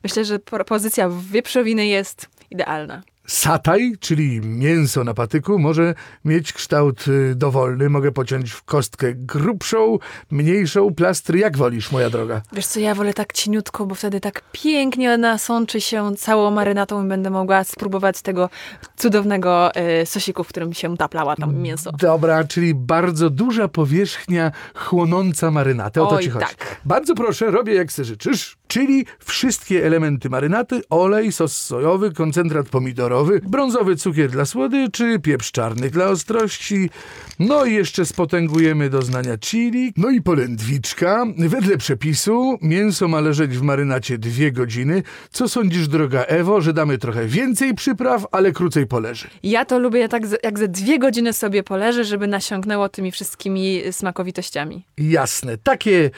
myślę, 0.04 0.24
że 0.24 0.38
propozycja 0.38 1.10
wieprzowiny 1.30 1.86
jest 1.86 2.28
idealna. 2.50 3.02
Sataj, 3.26 3.92
czyli 4.00 4.40
mięso 4.40 5.04
na 5.04 5.14
patyku, 5.14 5.58
może 5.58 5.94
mieć 6.24 6.52
kształt 6.52 7.08
y, 7.08 7.34
dowolny. 7.34 7.88
Mogę 7.90 8.12
pociąć 8.12 8.50
w 8.50 8.62
kostkę 8.62 9.14
grubszą, 9.14 9.98
mniejszą, 10.30 10.94
plastry, 10.94 11.38
jak 11.38 11.56
wolisz, 11.56 11.92
moja 11.92 12.10
droga. 12.10 12.42
Wiesz 12.52 12.66
co, 12.66 12.80
ja 12.80 12.94
wolę 12.94 13.14
tak 13.14 13.32
cieniutko, 13.32 13.86
bo 13.86 13.94
wtedy 13.94 14.20
tak 14.20 14.42
pięknie 14.52 15.18
nasączy 15.18 15.80
się 15.80 16.16
całą 16.16 16.50
marynatą 16.50 17.04
i 17.04 17.08
będę 17.08 17.30
mogła 17.30 17.64
spróbować 17.64 18.22
tego 18.22 18.50
cudownego 18.96 19.70
y, 20.02 20.06
sosiku, 20.06 20.44
w 20.44 20.48
którym 20.48 20.72
się 20.72 20.96
taplała 20.96 21.36
tam 21.36 21.56
mięso. 21.56 21.92
Dobra, 21.92 22.44
czyli 22.44 22.74
bardzo 22.74 23.30
duża 23.30 23.68
powierzchnia 23.68 24.52
chłonąca 24.74 25.50
marynatę. 25.50 26.02
O 26.02 26.06
to 26.06 26.16
Oj, 26.16 26.22
ci 26.22 26.30
chodzi. 26.30 26.46
tak. 26.46 26.80
Bardzo 26.84 27.14
proszę, 27.14 27.50
robię 27.50 27.74
jak 27.74 27.92
se 27.92 28.04
życzysz. 28.04 28.59
Czyli 28.70 29.04
wszystkie 29.18 29.86
elementy 29.86 30.30
marynaty, 30.30 30.82
olej, 30.90 31.32
sos 31.32 31.56
sojowy, 31.56 32.12
koncentrat 32.12 32.68
pomidorowy, 32.68 33.40
brązowy 33.44 33.96
cukier 33.96 34.30
dla 34.30 34.44
słodyczy, 34.44 35.18
pieprz 35.18 35.52
czarny 35.52 35.90
dla 35.90 36.06
ostrości, 36.06 36.90
no 37.38 37.64
i 37.64 37.74
jeszcze 37.74 38.06
spotęgujemy 38.06 38.90
doznania 38.90 39.38
chili, 39.38 39.92
no 39.96 40.10
i 40.10 40.22
polędwiczka. 40.22 41.26
Wedle 41.38 41.76
przepisu 41.76 42.58
mięso 42.62 43.08
ma 43.08 43.20
leżeć 43.20 43.58
w 43.58 43.62
marynacie 43.62 44.18
dwie 44.18 44.52
godziny. 44.52 45.02
Co 45.30 45.48
sądzisz, 45.48 45.88
droga 45.88 46.22
Ewo, 46.22 46.60
że 46.60 46.72
damy 46.72 46.98
trochę 46.98 47.26
więcej 47.26 47.74
przypraw, 47.74 48.26
ale 48.32 48.52
krócej 48.52 48.86
poleży? 48.86 49.28
Ja 49.42 49.64
to 49.64 49.78
lubię 49.78 50.08
tak, 50.08 50.22
jak 50.42 50.58
ze 50.58 50.68
dwie 50.68 50.98
godziny 50.98 51.32
sobie 51.32 51.62
poleży, 51.62 52.04
żeby 52.04 52.26
nasiągnęło 52.26 52.88
tymi 52.88 53.12
wszystkimi 53.12 53.82
smakowitościami. 53.90 54.84
Jasne, 54.98 55.58
takie 55.58 56.10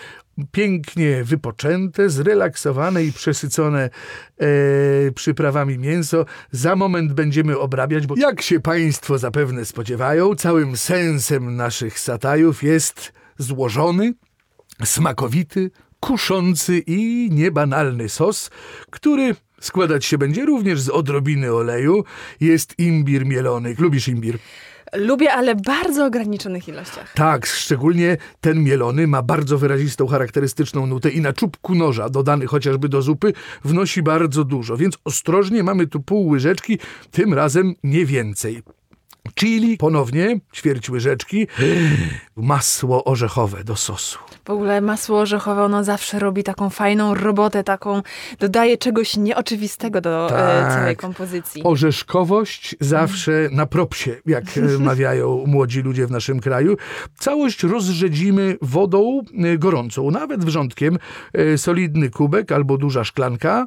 pięknie 0.53 1.25
wypoczęte, 1.25 2.11
zrelaksowane 2.11 3.05
i 3.05 3.13
przesycone 3.13 3.91
e, 4.39 4.47
przyprawami 5.13 5.79
mięso 5.79 6.25
za 6.51 6.77
moment 6.77 7.13
będziemy 7.13 7.59
obrabiać, 7.59 8.07
bo 8.07 8.15
jak 8.17 8.43
się 8.43 8.61
Państwo 8.61 9.19
zapewne 9.19 9.65
spodziewają, 9.65 10.35
całym 10.35 10.77
sensem 10.77 11.57
naszych 11.57 11.99
satajów 11.99 12.63
jest 12.63 13.13
złożony, 13.39 14.15
smakowity, 14.85 15.71
kuszący 16.01 16.79
i 16.87 17.29
niebanalny 17.33 18.09
sos, 18.09 18.51
który 18.91 19.37
składać 19.61 20.05
się 20.05 20.19
będzie 20.19 20.45
również 20.45 20.81
z 20.81 20.89
odrobiny 20.89 21.53
oleju. 21.53 22.05
Jest 22.41 22.79
imbir 22.79 23.27
mielony. 23.27 23.75
Lubisz 23.79 24.09
imbir? 24.09 24.39
Lubię, 24.97 25.33
ale 25.33 25.55
bardzo 25.55 26.07
ograniczonych 26.07 26.69
ilościach. 26.69 27.13
Tak, 27.15 27.47
szczególnie 27.47 28.17
ten 28.41 28.63
mielony 28.63 29.07
ma 29.07 29.23
bardzo 29.23 29.59
wyrazistą, 29.59 30.07
charakterystyczną 30.07 30.87
nutę 30.87 31.11
i 31.11 31.21
na 31.21 31.33
czubku 31.33 31.75
noża, 31.75 32.09
dodany 32.09 32.47
chociażby 32.47 32.89
do 32.89 33.03
zupy, 33.03 33.33
wnosi 33.65 34.03
bardzo 34.03 34.45
dużo, 34.45 34.77
więc 34.77 34.99
ostrożnie 35.05 35.63
mamy 35.63 35.87
tu 35.87 36.01
pół 36.01 36.29
łyżeczki, 36.29 36.79
tym 37.11 37.35
razem 37.35 37.75
nie 37.83 38.07
więcej. 38.07 38.63
Chili, 39.35 39.77
ponownie 39.77 40.41
ćwierć 40.55 40.91
łyżeczki, 40.91 41.47
masło 42.37 43.05
orzechowe 43.05 43.65
do 43.65 43.77
sosu. 43.77 44.19
W 44.45 44.51
ogóle 44.51 44.81
masło 44.81 45.19
orzechowe, 45.21 45.63
ono 45.63 45.85
zawsze 45.85 46.19
robi 46.19 46.45
taką 46.45 46.71
fajną 46.71 47.15
robotę, 47.15 47.65
taką, 47.65 48.03
dodaje 48.39 48.79
czegoś 48.79 49.17
nieoczywistego 49.17 50.01
do 50.01 50.27
Tak. 50.31 50.73
e, 50.73 50.75
całej 50.75 50.97
kompozycji. 50.97 51.63
Orzeszkowość 51.65 52.77
zawsze 52.81 53.49
na 53.53 53.67
propsie, 53.67 54.11
jak 54.27 54.45
e, 54.59 54.79
mawiają 54.85 55.45
młodzi 55.47 55.81
ludzie 55.83 56.07
w 56.07 56.11
naszym 56.11 56.41
kraju. 56.41 56.77
Całość 57.19 57.63
rozrzedzimy 57.63 58.57
wodą 58.63 59.21
e, 59.45 59.59
gorącą, 59.59 60.11
nawet 60.11 60.45
wrzątkiem, 60.45 60.99
solidny 61.57 62.11
kubek 62.11 62.53
albo 62.53 62.79
duża 62.79 63.05
szklanka. 63.05 63.67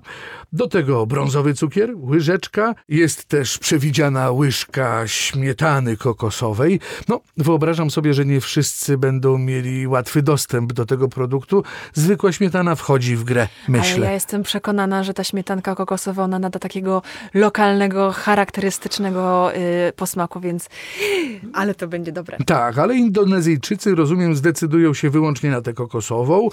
Do 0.53 0.67
tego 0.67 1.05
brązowy 1.05 1.53
cukier, 1.53 1.89
łyżeczka. 1.95 2.75
Jest 2.89 3.25
też 3.25 3.57
przewidziana 3.57 4.31
łyżka 4.31 5.07
śmietany 5.45 5.97
kokosowej. 5.97 6.79
No, 7.07 7.21
wyobrażam 7.37 7.91
sobie, 7.91 8.13
że 8.13 8.25
nie 8.25 8.41
wszyscy 8.41 8.97
będą 8.97 9.37
mieli 9.37 9.87
łatwy 9.87 10.21
dostęp 10.21 10.73
do 10.73 10.85
tego 10.85 11.07
produktu. 11.07 11.63
Zwykła 11.93 12.31
śmietana 12.31 12.75
wchodzi 12.75 13.15
w 13.15 13.23
grę, 13.23 13.47
myślę. 13.67 13.95
Ale 13.95 14.05
ja 14.05 14.11
jestem 14.11 14.43
przekonana, 14.43 15.03
że 15.03 15.13
ta 15.13 15.23
śmietanka 15.23 15.75
kokosowa, 15.75 16.23
ona 16.23 16.39
nada 16.39 16.59
takiego 16.59 17.01
lokalnego, 17.33 18.11
charakterystycznego 18.11 19.51
y, 19.55 19.93
posmaku, 19.95 20.39
więc 20.39 20.69
ale 21.59 21.75
to 21.75 21.87
będzie 21.87 22.11
dobre. 22.11 22.37
Tak, 22.45 22.77
ale 22.77 22.95
Indonezyjczycy, 22.95 23.95
rozumiem, 23.95 24.35
zdecydują 24.35 24.93
się 24.93 25.09
wyłącznie 25.09 25.51
na 25.51 25.61
tę 25.61 25.73
kokosową. 25.73 26.49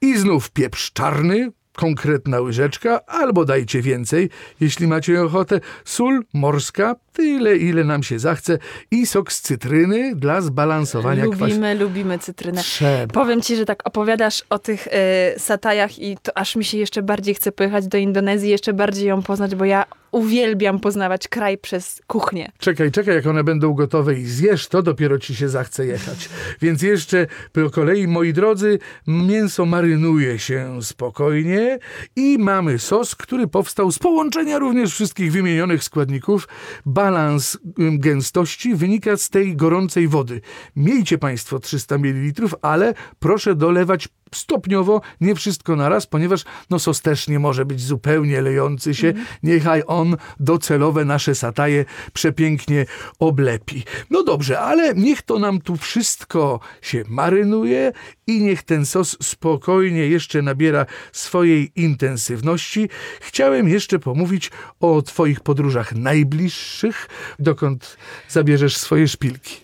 I 0.00 0.18
znów 0.18 0.50
pieprz 0.50 0.92
czarny, 0.92 1.52
konkretna 1.80 2.40
łyżeczka, 2.40 3.00
albo 3.06 3.44
dajcie 3.44 3.82
więcej, 3.82 4.30
jeśli 4.60 4.86
macie 4.86 5.22
ochotę. 5.22 5.60
Sól 5.84 6.22
morska, 6.32 6.96
tyle 7.12 7.56
ile 7.56 7.84
nam 7.84 8.02
się 8.02 8.18
zachce 8.18 8.58
i 8.90 9.06
sok 9.06 9.32
z 9.32 9.40
cytryny 9.40 10.14
dla 10.16 10.40
zbalansowania 10.40 11.26
kwasu. 11.26 11.44
Lubimy, 11.44 11.74
lubimy 11.74 12.18
cytrynę. 12.18 12.62
Trzeba. 12.62 13.12
Powiem 13.12 13.42
ci, 13.42 13.56
że 13.56 13.64
tak 13.64 13.86
opowiadasz 13.86 14.42
o 14.50 14.58
tych 14.58 14.88
e, 14.90 15.34
satajach 15.38 15.98
i 15.98 16.16
to 16.22 16.38
aż 16.38 16.56
mi 16.56 16.64
się 16.64 16.78
jeszcze 16.78 17.02
bardziej 17.02 17.34
chce 17.34 17.52
pojechać 17.52 17.86
do 17.86 17.98
Indonezji, 17.98 18.50
jeszcze 18.50 18.72
bardziej 18.72 19.08
ją 19.08 19.22
poznać, 19.22 19.54
bo 19.54 19.64
ja 19.64 19.84
uwielbiam 20.12 20.80
poznawać 20.80 21.28
kraj 21.28 21.58
przez 21.58 22.02
kuchnię. 22.06 22.52
Czekaj, 22.58 22.90
czekaj, 22.90 23.14
jak 23.14 23.26
one 23.26 23.44
będą 23.44 23.74
gotowe 23.74 24.14
i 24.14 24.24
zjesz, 24.24 24.68
to 24.68 24.82
dopiero 24.82 25.18
ci 25.18 25.34
się 25.34 25.48
zachce 25.48 25.86
jechać. 25.86 26.28
Więc 26.62 26.82
jeszcze 26.82 27.26
po 27.52 27.70
kolei, 27.70 28.06
moi 28.06 28.32
drodzy, 28.32 28.78
mięso 29.06 29.66
marynuje 29.66 30.38
się 30.38 30.82
spokojnie 30.82 31.78
i 32.16 32.38
mamy 32.38 32.78
sos, 32.78 33.14
który 33.14 33.46
powstał 33.46 33.92
z 33.92 33.98
połączenia 33.98 34.58
również 34.58 34.94
wszystkich 34.94 35.32
wymienionych 35.32 35.84
składników. 35.84 36.48
Balans 36.86 37.58
gęstości 37.76 38.74
wynika 38.74 39.16
z 39.16 39.30
tej 39.30 39.56
gorącej 39.56 40.08
wody. 40.08 40.40
Miejcie 40.76 41.18
Państwo 41.18 41.58
300 41.58 41.98
ml, 41.98 42.48
ale 42.62 42.94
proszę 43.18 43.54
dolewać 43.54 44.08
stopniowo, 44.34 45.00
nie 45.20 45.34
wszystko 45.34 45.76
naraz, 45.76 46.06
ponieważ 46.06 46.44
no 46.70 46.78
sos 46.78 47.02
też 47.02 47.28
nie 47.28 47.38
może 47.38 47.64
być 47.64 47.80
zupełnie 47.80 48.40
lejący 48.40 48.94
się. 48.94 49.12
Niechaj 49.42 49.82
on 49.86 50.16
docelowe 50.40 51.04
nasze 51.04 51.34
sataje 51.34 51.84
przepięknie 52.12 52.86
oblepi. 53.18 53.84
No 54.10 54.22
dobrze, 54.22 54.60
ale 54.60 54.94
niech 54.94 55.22
to 55.22 55.38
nam 55.38 55.60
tu 55.60 55.76
wszystko 55.76 56.60
się 56.82 57.04
marynuje 57.08 57.92
i 58.36 58.42
niech 58.42 58.62
ten 58.62 58.86
sos 58.86 59.16
spokojnie 59.22 60.06
jeszcze 60.06 60.42
nabiera 60.42 60.86
swojej 61.12 61.72
intensywności. 61.76 62.88
Chciałem 63.20 63.68
jeszcze 63.68 63.98
pomówić 63.98 64.50
o 64.80 65.02
twoich 65.02 65.40
podróżach 65.40 65.94
najbliższych, 65.94 67.08
dokąd 67.38 67.96
zabierzesz 68.28 68.76
swoje 68.76 69.08
szpilki. 69.08 69.56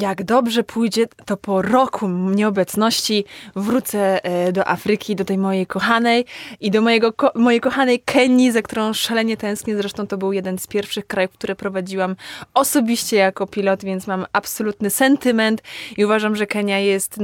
Jak 0.00 0.24
dobrze 0.24 0.64
pójdzie, 0.64 1.06
to 1.24 1.36
po 1.36 1.62
roku 1.62 2.08
nieobecności 2.08 3.24
wrócę 3.56 4.24
e, 4.24 4.52
do 4.52 4.68
Afryki, 4.68 5.16
do 5.16 5.24
tej 5.24 5.38
mojej 5.38 5.66
kochanej 5.66 6.24
i 6.60 6.70
do 6.70 6.80
mojego, 6.80 7.14
mojej 7.34 7.60
kochanej 7.60 8.00
Kenii, 8.00 8.52
za 8.52 8.62
którą 8.62 8.92
szalenie 8.92 9.36
tęsknię. 9.36 9.76
Zresztą 9.76 10.06
to 10.06 10.18
był 10.18 10.32
jeden 10.32 10.58
z 10.58 10.66
pierwszych 10.66 11.06
krajów, 11.06 11.30
które 11.32 11.54
prowadziłam 11.54 12.16
osobiście 12.54 13.16
jako 13.16 13.46
pilot, 13.46 13.84
więc 13.84 14.06
mam 14.06 14.26
absolutny 14.32 14.90
sentyment 14.90 15.62
i 15.96 16.04
uważam, 16.04 16.36
że 16.36 16.46
Kenia 16.46 16.78
jest 16.78 17.18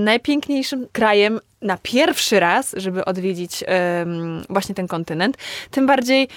krajem 0.93 1.41
na 1.63 1.79
pierwszy 1.83 2.41
raz, 2.41 2.75
żeby 2.77 3.05
odwiedzić 3.05 3.65
em, 3.67 4.43
właśnie 4.51 4.75
ten 4.75 4.89
kontynent. 4.89 5.37
Tym 5.71 5.87
bardziej 5.87 6.29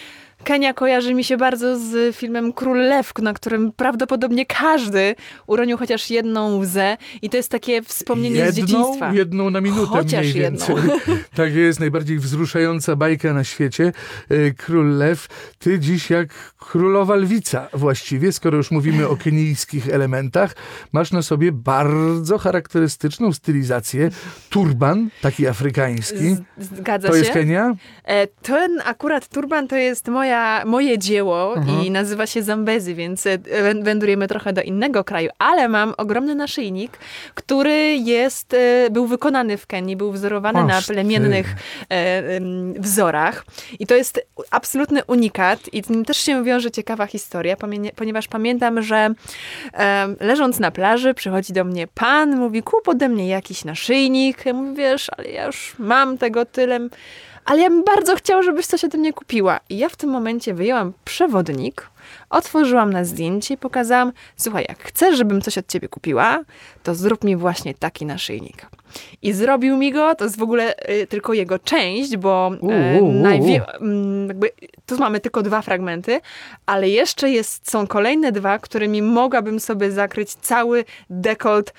Kenia 0.44 0.74
kojarzy 0.74 1.14
mi 1.14 1.24
się 1.24 1.38
bardzo 1.38 1.80
z 1.80 2.16
filmem 2.16 2.54
Król 2.54 2.78
Lew, 2.78 3.12
na 3.22 3.34
którym 3.34 3.72
prawdopodobnie 3.72 4.46
każdy 4.46 5.16
uronił 5.48 5.78
chociaż 5.78 6.10
jedną 6.10 6.58
łzę 6.58 6.98
i 7.22 7.30
to 7.30 7.38
jest 7.38 7.50
takie 7.52 7.82
wspomnienie 7.82 8.52
z 8.52 8.56
dzieciństwa. 8.56 9.14
Jedną 9.14 9.50
na 9.50 9.62
minutę 9.62 9.86
Chociaż 9.88 10.26
mniej 10.26 10.42
jedną. 10.42 10.66
więcej. 10.66 10.92
Tak 11.36 11.54
jest, 11.56 11.80
najbardziej 11.80 12.20
wzruszająca 12.20 12.96
bajka 12.96 13.34
na 13.34 13.44
świecie. 13.44 13.92
E, 14.30 14.52
Król 14.52 14.98
Lew, 14.98 15.28
ty 15.60 15.80
dziś 15.80 16.10
jak 16.10 16.54
królowa 16.58 17.16
lwica 17.16 17.68
właściwie, 17.74 18.32
skoro 18.32 18.58
już 18.58 18.72
mówimy 18.72 19.08
o 19.08 19.18
kenijskich 19.18 19.90
elementach, 19.90 20.56
masz 20.92 21.12
na 21.12 21.22
sobie 21.22 21.52
bardzo 21.52 22.38
charakterystyczną 22.38 23.34
stylizację. 23.34 24.10
Turban, 24.50 25.10
taki 25.22 25.48
afrykański. 25.48 26.36
Zgadza 26.58 27.08
To 27.08 27.14
się. 27.14 27.20
jest 27.20 27.32
Kenia? 27.32 27.74
E, 28.04 28.28
Ten 28.28 28.82
akurat 28.86 29.28
turban 29.28 29.68
to 29.68 29.76
jest 29.76 30.08
moja, 30.08 30.31
moje 30.66 30.98
dzieło 31.00 31.56
Mhm. 31.58 31.86
i 31.86 31.92
nazywa 31.92 32.28
się 32.28 32.44
Zambezi, 32.44 32.96
więc 32.96 33.26
e, 33.28 33.38
wę- 33.40 33.84
wędrujemy 33.84 34.28
trochę 34.28 34.54
do 34.54 34.62
innego 34.62 35.04
kraju, 35.04 35.30
ale 35.40 35.68
mam 35.70 35.94
ogromny 35.98 36.36
naszyjnik, 36.36 36.98
który 37.36 37.96
jest, 37.96 38.54
e, 38.54 38.90
był 38.92 39.06
wykonany 39.08 39.58
w 39.58 39.68
Kenii, 39.68 39.96
był 39.96 40.12
wzorowany 40.12 40.64
na 40.64 40.82
ty. 40.82 40.88
plemiennych 40.94 41.56
e, 41.90 41.94
em, 42.36 42.74
wzorach 42.74 43.46
i 43.80 43.88
to 43.88 43.96
jest 43.96 44.22
absolutny 44.52 45.02
unikat 45.08 45.60
i 45.74 45.84
z 45.84 45.90
nim 45.90 46.06
też 46.06 46.18
się 46.18 46.44
wiąże 46.44 46.72
ciekawa 46.72 47.06
historia, 47.08 47.56
ponieważ 47.96 48.28
pamiętam, 48.28 48.82
że 48.82 49.10
leżąc 50.20 50.60
na 50.60 50.72
plaży 50.72 51.14
przychodzi 51.14 51.54
do 51.54 51.64
mnie 51.64 51.88
pan, 51.88 52.38
mówi 52.38 52.64
kup 52.64 52.88
ode 52.88 53.10
mnie 53.10 53.28
jakiś 53.28 53.66
naszyjnik, 53.66 54.46
ja 54.46 54.54
mówię, 54.54 54.76
wiesz, 54.84 55.08
ale 55.18 55.30
ja 55.30 55.46
już 55.46 55.74
mam 55.80 56.18
tego 56.18 56.46
tyle, 56.46 56.80
ale 57.46 57.62
ja 57.62 57.70
bym 57.70 57.84
bardzo 57.84 58.16
chciała, 58.16 58.42
żebyś 58.42 58.66
coś 58.66 58.84
ode 58.84 58.98
mnie 58.98 59.14
kupiła. 59.14 59.60
I 59.70 59.78
ja 59.78 59.90
w 59.90 59.96
tym 59.96 60.10
momencie 60.10 60.54
wyjęłam 60.54 60.94
przewodnik, 61.06 61.90
otworzyłam 62.30 62.94
na 62.94 63.06
zdjęcie 63.06 63.54
i 63.54 63.58
pokazałam, 63.58 64.12
słuchaj, 64.38 64.66
jak 64.70 64.84
chcesz, 64.84 65.18
żebym 65.18 65.42
coś 65.42 65.58
od 65.58 65.68
ciebie 65.68 65.88
kupiła, 65.88 66.40
to 66.84 66.96
zrób 66.96 67.24
mi 67.24 67.36
właśnie 67.36 67.74
taki 67.74 68.06
naszyjnik. 68.06 68.66
I 69.22 69.34
zrobił 69.34 69.78
mi 69.78 69.92
go, 69.92 70.16
to 70.16 70.24
jest 70.24 70.38
w 70.38 70.42
ogóle 70.44 70.76
y, 70.90 71.08
tylko 71.08 71.34
jego 71.34 71.60
część, 71.60 72.18
bo 72.18 72.52
najwie- 73.22 73.66
mm, 73.82 74.28
jakby, 74.28 74.52
tu 74.86 74.98
mamy 74.98 75.20
tylko 75.20 75.42
dwa 75.42 75.62
fragmenty, 75.62 76.22
ale 76.66 76.90
jeszcze 76.90 77.30
jest, 77.30 77.72
są 77.72 77.88
kolejne 77.88 78.32
dwa, 78.32 78.60
którymi 78.60 79.02
mogłabym 79.02 79.60
sobie 79.60 79.92
zakryć 79.92 80.34
cały 80.34 80.86
dekolt 81.10 81.74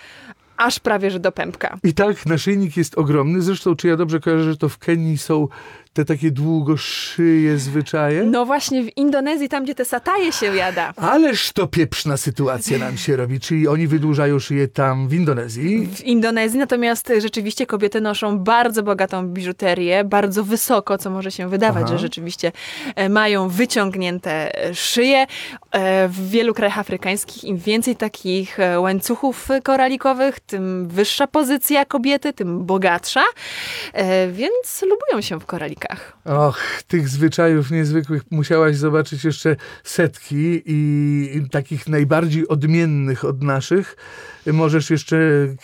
aż 0.63 0.79
prawie, 0.79 1.11
że 1.11 1.21
do 1.21 1.33
pępka. 1.33 1.79
I 1.85 1.95
tak, 1.95 2.27
naszyjnik 2.27 2.77
jest 2.77 2.99
ogromny. 2.99 3.43
Zresztą, 3.43 3.77
czy 3.77 3.89
ja 3.89 3.97
dobrze 3.97 4.21
kojarzę, 4.21 4.45
że 4.45 4.57
to 4.57 4.69
w 4.69 4.79
Kenii 4.79 5.19
są 5.19 5.49
te 5.93 6.05
takie 6.05 6.31
długo 6.31 6.77
szyje 6.77 7.59
zwyczaje? 7.59 8.25
No 8.25 8.47
właśnie 8.47 8.83
w 8.83 8.97
Indonezji, 8.97 9.49
tam 9.49 9.65
gdzie 9.65 9.75
te 9.75 9.85
sataje 9.85 10.33
się 10.33 10.47
jada. 10.57 10.93
Ależ 10.97 11.53
to 11.53 11.67
pieprzna 11.67 12.17
sytuacja 12.17 12.79
nam 12.79 12.97
się 12.97 13.17
robi. 13.17 13.41
Czyli 13.41 13.69
oni 13.69 13.87
wydłużają 13.87 14.39
szyję 14.39 14.69
tam 14.69 15.09
w 15.09 15.13
Indonezji. 15.15 15.87
W 15.87 16.01
Indonezji 16.01 16.59
natomiast 16.59 17.13
rzeczywiście 17.19 17.67
kobiety 17.67 18.01
noszą 18.01 18.39
bardzo 18.39 18.83
bogatą 18.83 19.29
biżuterię, 19.29 20.05
bardzo 20.05 20.45
wysoko, 20.45 20.99
co 20.99 21.11
może 21.11 21.31
się 21.31 21.49
wydawać, 21.49 21.83
Aha. 21.87 21.93
że 21.93 21.99
rzeczywiście 21.99 22.53
e, 22.97 23.09
mają 23.09 23.49
wyciągnięte 23.49 24.65
e, 24.65 24.75
szyje. 24.75 25.27
E, 25.73 26.09
W 26.09 26.31
wielu 26.31 26.55
krajach 26.55 26.79
afrykańskich 26.79 27.45
im 27.45 27.57
więcej 27.57 27.97
takich 27.97 28.61
e, 28.61 28.81
łańcuchów 28.81 29.49
koralikowych, 29.63 30.41
tym 30.41 30.89
wyższa 30.89 31.27
pozycja 31.27 31.85
kobiety, 31.85 32.33
tym 32.33 32.65
bogatsza, 32.67 33.23
E, 33.93 34.29
więc 34.29 34.83
lubują 34.83 35.21
się 35.21 35.41
w 35.41 35.47
koralikach. 35.47 35.82
Och, 36.25 36.59
tych 36.89 37.09
zwyczajów 37.09 37.71
niezwykłych 37.71 38.23
musiałaś 38.31 38.77
zobaczyć 38.77 39.25
jeszcze 39.25 39.57
setki 39.85 40.63
i 40.67 41.43
takich 41.51 41.89
najbardziej 41.89 42.49
odmiennych 42.49 43.25
od 43.25 43.43
naszych. 43.43 43.97
Możesz 44.47 44.91
jeszcze 44.91 45.17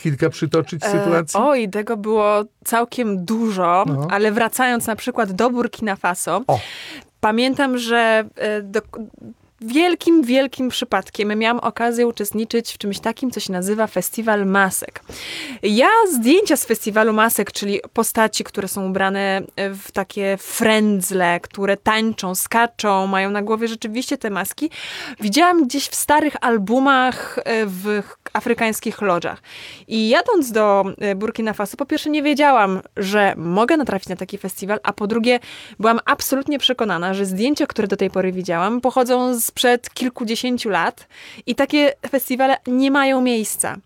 kilka 0.03 0.31
przytoczyć 0.31 0.85
sytuacji? 0.85 1.41
E, 1.41 1.43
oj, 1.45 1.69
tego 1.69 1.97
było 1.97 2.45
całkiem 2.65 3.25
dużo, 3.25 3.85
No. 3.89 4.07
ale 4.11 4.33
wracając 4.33 4.87
na 4.87 4.97
przykład 4.97 5.33
do 5.33 5.51
Burkina 5.51 5.97
Faso, 5.97 6.43
O. 6.47 6.61
pamiętam, 7.21 7.79
że 7.79 8.25
e, 8.37 8.63
do, 8.63 8.81
wielkim, 9.61 10.23
wielkim 10.23 10.69
przypadkiem 10.69 11.39
miałam 11.39 11.59
okazję 11.59 12.07
uczestniczyć 12.07 12.73
w 12.73 12.79
czymś 12.79 13.01
takim, 13.01 13.31
co 13.31 13.41
się 13.41 13.53
nazywa 13.53 13.87
Festiwal 13.87 14.47
Masek. 14.47 15.01
Ja 15.63 15.89
zdjęcia 16.13 16.57
z 16.57 16.65
Festiwalu 16.65 17.13
Masek, 17.13 17.53
czyli 17.53 17.81
postaci, 17.93 18.45
które 18.45 18.69
są 18.69 18.87
ubrane 18.87 19.43
w 19.57 19.93
takie 19.93 20.37
frędzle, 20.41 21.41
które 21.41 21.77
tańczą, 21.77 22.35
skaczą, 22.35 23.07
mają 23.07 23.31
na 23.31 23.43
głowie 23.43 23.69
rzeczywiście 23.69 24.19
te 24.19 24.31
maski, 24.31 24.71
widziałam 25.21 25.65
gdzieś 25.65 25.89
w 25.89 25.95
starych 25.95 26.37
albumach 26.41 27.39
e, 27.45 27.67
w 27.67 28.03
afrykańskich 28.33 29.03
lodżach. 29.03 29.43
I 29.89 30.09
jadąc 30.09 30.53
do 30.53 30.85
e, 30.99 31.15
Burkina 31.15 31.53
Faso, 31.53 31.77
po 31.77 31.87
pierwsze 31.87 32.11
nie 32.11 32.23
wiedziałam, 32.23 32.81
że 32.97 33.35
mogę 33.37 33.77
natrafić 33.77 34.09
na 34.09 34.17
taki 34.17 34.39
festiwal, 34.39 34.81
a 34.83 34.93
po 34.93 35.07
drugie 35.07 35.41
byłam 35.79 36.01
absolutnie 36.05 36.59
przekonana, 36.59 37.15
że 37.15 37.27
zdjęcia, 37.27 37.67
które 37.67 37.89
do 37.89 37.97
tej 37.97 38.11
pory 38.11 38.33
widziałam, 38.33 38.81
pochodzą 38.81 39.41
sprzed 39.41 39.91
kilkudziesięciu 39.91 40.69
lat 40.69 41.09
i 41.47 41.55
takie 41.55 41.93
festiwale 42.11 42.57
nie 42.67 42.91
mają 42.91 43.21
miejsca. 43.21 43.77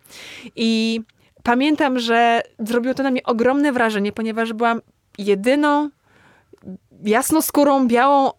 I 0.56 1.00
pamiętam, 1.42 1.98
że 1.98 2.42
zrobiło 2.58 2.94
to 2.94 3.02
na 3.02 3.10
mnie 3.10 3.22
ogromne 3.22 3.72
wrażenie, 3.72 4.12
ponieważ 4.12 4.52
byłam 4.52 4.80
jedyną 5.18 5.90
jasnoskórą, 7.04 7.88
białą 7.88 8.30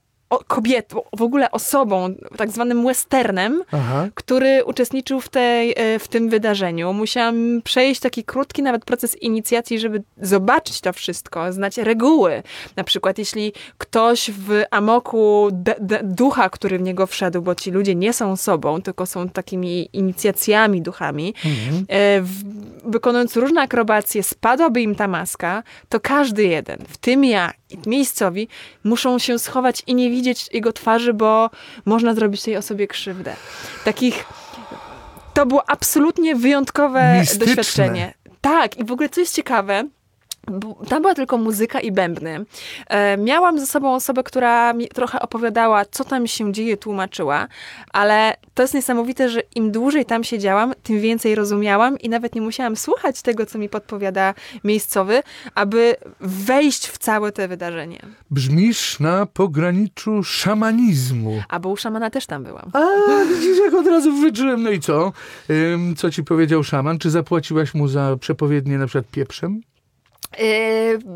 kobietą, 0.48 1.02
w 1.18 1.22
ogóle 1.22 1.52
osobą, 1.52 2.16
tak 2.38 2.52
zwanym 2.52 2.86
westernem, 2.86 3.64
Aha. 3.72 4.08
który 4.16 4.64
uczestniczył 4.66 5.22
w, 5.22 5.30
tej, 5.30 5.74
e, 5.78 6.00
w 6.00 6.08
tym 6.08 6.30
wydarzeniu. 6.30 6.94
Musiałam 6.94 7.62
przejść 7.64 8.02
taki 8.02 8.24
krótki 8.24 8.64
nawet 8.64 8.86
proces 8.86 9.22
inicjacji, 9.22 9.80
żeby 9.80 10.04
zobaczyć 10.22 10.82
to 10.82 10.94
wszystko, 10.94 11.54
znać 11.54 11.78
reguły. 11.78 12.44
Na 12.76 12.84
przykład, 12.84 13.18
jeśli 13.18 13.54
ktoś 13.78 14.32
w 14.32 14.64
amoku 14.72 15.50
ducha, 16.04 16.50
który 16.50 16.78
w 16.78 16.82
niego 16.82 17.08
wszedł, 17.08 17.42
bo 17.42 17.56
ci 17.56 17.72
ludzie 17.72 17.96
nie 17.96 18.14
są 18.14 18.36
sobą, 18.36 18.82
tylko 18.82 19.06
są 19.06 19.30
takimi 19.30 19.90
inicjacjami, 19.94 20.82
duchami, 20.82 21.34
Mhm. 21.46 21.86
e, 21.88 22.22
w, 22.22 22.44
wykonując 22.92 23.36
różne 23.38 23.62
akrobacje, 23.62 24.24
spadłaby 24.24 24.82
im 24.82 24.96
ta 24.96 25.08
maska, 25.08 25.64
to 25.90 26.00
każdy 26.00 26.44
jeden, 26.44 26.78
w 26.90 26.98
tym 26.98 27.24
ja 27.26 27.52
i 27.70 27.90
miejscowi, 27.90 28.48
muszą 28.84 29.20
się 29.20 29.40
schować 29.40 29.84
i 29.88 29.96
nie 29.96 30.10
widzieć 30.10 30.23
jego 30.54 30.74
twarzy, 30.74 31.14
bo 31.14 31.50
można 31.86 32.14
zrobić 32.14 32.42
tej 32.42 32.58
osobie 32.58 32.88
krzywdę. 32.88 33.36
Takich. 33.86 34.26
To 35.34 35.46
było 35.46 35.70
absolutnie 35.70 36.36
wyjątkowe 36.36 37.20
Mistyczne. 37.20 37.46
doświadczenie. 37.46 38.14
Tak, 38.42 38.78
i 38.78 38.84
w 38.84 38.92
ogóle 38.92 39.10
co 39.10 39.20
jest 39.22 39.36
ciekawe, 39.36 39.84
tam 40.90 41.02
była 41.02 41.16
tylko 41.16 41.38
muzyka 41.38 41.80
i 41.80 41.92
bębny. 41.92 42.46
E, 42.88 43.18
miałam 43.18 43.60
ze 43.60 43.68
sobą 43.68 43.94
osobę, 43.96 44.24
która 44.24 44.74
mi 44.74 44.88
trochę 44.88 45.20
opowiadała, 45.20 45.86
co 45.86 46.04
tam 46.04 46.28
się 46.28 46.54
dzieje, 46.54 46.78
tłumaczyła, 46.78 47.48
ale 47.94 48.34
to 48.54 48.62
jest 48.62 48.74
niesamowite, 48.74 49.30
że 49.30 49.42
im 49.56 49.72
dłużej 49.72 50.06
tam 50.06 50.24
siedziałam, 50.24 50.74
tym 50.84 51.00
więcej 51.02 51.36
rozumiałam 51.36 52.00
i 52.00 52.10
nawet 52.10 52.36
nie 52.36 52.42
musiałam 52.42 52.76
słuchać 52.76 53.22
tego, 53.22 53.46
co 53.46 53.60
mi 53.60 53.70
podpowiada 53.70 54.34
miejscowy, 54.64 55.24
aby 55.56 55.96
wejść 56.20 56.88
w 56.88 56.98
całe 56.98 57.32
te 57.32 57.48
wydarzenie. 57.48 58.00
Brzmisz 58.32 59.00
na 59.00 59.26
pograniczu 59.26 60.24
szamanizmu. 60.24 61.42
A 61.50 61.60
bo 61.60 61.70
u 61.70 61.78
szamana 61.78 62.10
też 62.10 62.26
tam 62.26 62.44
byłam. 62.44 62.72
A, 62.74 62.80
widzisz, 63.26 63.58
jak 63.66 63.74
od 63.74 63.88
razu 63.88 64.14
wyczułem. 64.14 64.64
No 64.64 64.70
i 64.70 64.80
co? 64.80 65.12
Ym, 65.50 65.96
co 65.96 66.12
ci 66.12 66.24
powiedział 66.24 66.64
szaman? 66.64 67.00
Czy 67.00 67.10
zapłaciłaś 67.10 67.74
mu 67.74 67.88
za 67.88 68.18
przepowiednie 68.20 68.78
na 68.78 68.88
przykład 68.88 69.12
pieprzem? 69.12 69.62
E, 70.40 70.46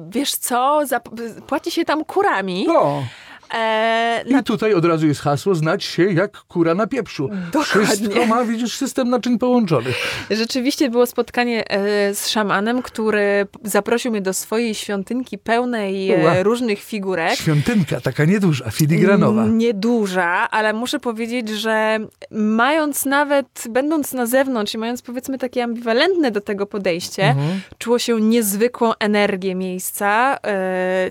wiesz 0.10 0.36
co? 0.36 0.82
Zap- 0.86 1.42
płaci 1.48 1.72
się 1.72 1.86
tam 1.86 2.06
kurami. 2.06 2.66
No. 2.68 3.04
E, 3.54 4.24
na 4.30 4.40
I 4.40 4.44
tutaj 4.44 4.74
od 4.74 4.86
razu 4.86 5.08
jest 5.08 5.22
hasło 5.22 5.56
znać 5.56 5.84
się 5.84 6.04
jak 6.14 6.32
kura 6.32 6.76
na 6.76 6.88
pieprzu. 6.88 7.30
Dokładnie. 7.52 7.86
Wszystko 7.86 8.26
ma, 8.26 8.44
widzisz, 8.44 8.78
system 8.78 9.10
naczyń 9.10 9.40
połączonych. 9.40 9.96
Rzeczywiście 10.32 10.90
było 10.90 11.06
spotkanie 11.06 11.72
e, 11.72 12.14
z 12.16 12.28
szamanem, 12.30 12.82
który 12.82 13.48
zaprosił 13.64 14.12
mnie 14.12 14.22
do 14.22 14.34
swojej 14.34 14.76
świątynki 14.76 15.38
pełnej 15.38 16.12
e, 16.12 16.44
różnych 16.44 16.80
figurek. 16.80 17.36
Świątynka, 17.36 18.02
taka 18.02 18.26
nieduża, 18.26 18.72
filigranowa. 18.72 19.46
Nieduża, 19.46 20.50
ale 20.50 20.74
muszę 20.74 21.00
powiedzieć, 21.00 21.50
że 21.50 22.00
mając 22.32 23.06
nawet, 23.06 23.64
będąc 23.70 24.14
na 24.14 24.26
zewnątrz 24.26 24.74
i 24.74 24.78
mając 24.78 25.02
powiedzmy 25.02 25.38
takie 25.38 25.64
ambiwalentne 25.64 26.32
do 26.32 26.42
tego 26.42 26.66
podejście, 26.66 27.24
Mhm. 27.24 27.60
czuło 27.78 28.00
się 28.00 28.22
niezwykłą 28.22 28.92
energię 29.00 29.56
miejsca, 29.56 30.38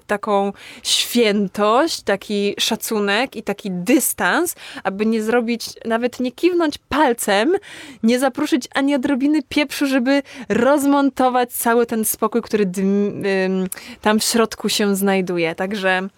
taką 0.07 0.53
świętość, 0.83 2.03
taki 2.03 2.26
szacunek 2.59 3.37
i 3.37 3.43
taki 3.43 3.71
dystans, 3.71 4.55
aby 4.85 5.07
nie 5.07 5.23
zrobić, 5.23 5.67
nawet 5.85 6.21
nie 6.21 6.33
kiwnąć 6.33 6.79
palcem, 6.89 7.53
nie 8.03 8.19
zapruszyć 8.19 8.69
ani 8.75 8.95
odrobiny 8.95 9.43
pieprzu, 9.49 9.87
żeby 9.87 10.23
rozmontować 10.49 11.53
cały 11.53 11.87
ten 11.87 12.05
spokój, 12.05 12.43
który 12.43 12.67
dym, 12.67 13.23
ym, 13.45 13.69
tam 14.01 14.21
w 14.21 14.25
środku 14.25 14.69
się 14.69 14.97
znajduje. 14.97 15.55
Także 15.55 16.09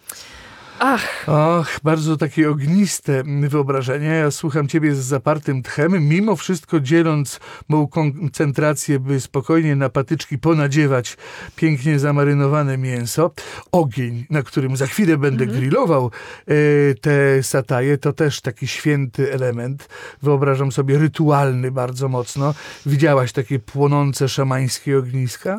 ach, 0.78 1.28
Och, 1.28 1.80
bardzo 1.82 2.16
takie 2.16 2.50
ogniste 2.50 3.22
wyobrażenie. 3.48 4.06
Ja 4.06 4.30
słucham 4.30 4.68
ciebie 4.68 4.94
z 4.94 4.98
zapartym 4.98 5.62
tchem, 5.62 6.08
mimo 6.08 6.36
wszystko 6.36 6.80
dzieląc 6.80 7.40
mą 7.68 7.86
koncentrację, 7.86 8.98
by 8.98 9.20
spokojnie 9.20 9.76
na 9.76 9.88
patyczki 9.88 10.38
ponadziewać 10.38 11.16
pięknie 11.56 11.98
zamarynowane 11.98 12.78
mięso. 12.78 13.30
Ogień, 13.72 14.26
na 14.30 14.42
którym 14.42 14.76
za 14.76 14.86
chwilę 14.86 15.16
będę 15.16 15.46
grillował 15.46 16.10
e, 16.46 16.54
te 16.94 17.42
sataje, 17.42 17.98
to 17.98 18.12
też 18.12 18.40
taki 18.40 18.66
święty 18.66 19.32
element. 19.32 19.88
Wyobrażam 20.22 20.72
sobie 20.72 20.98
rytualny 20.98 21.70
bardzo 21.70 22.08
mocno. 22.08 22.54
Widziałaś 22.86 23.32
takie 23.32 23.58
płonące 23.58 24.28
szamańskie 24.28 24.98
ogniska? 24.98 25.58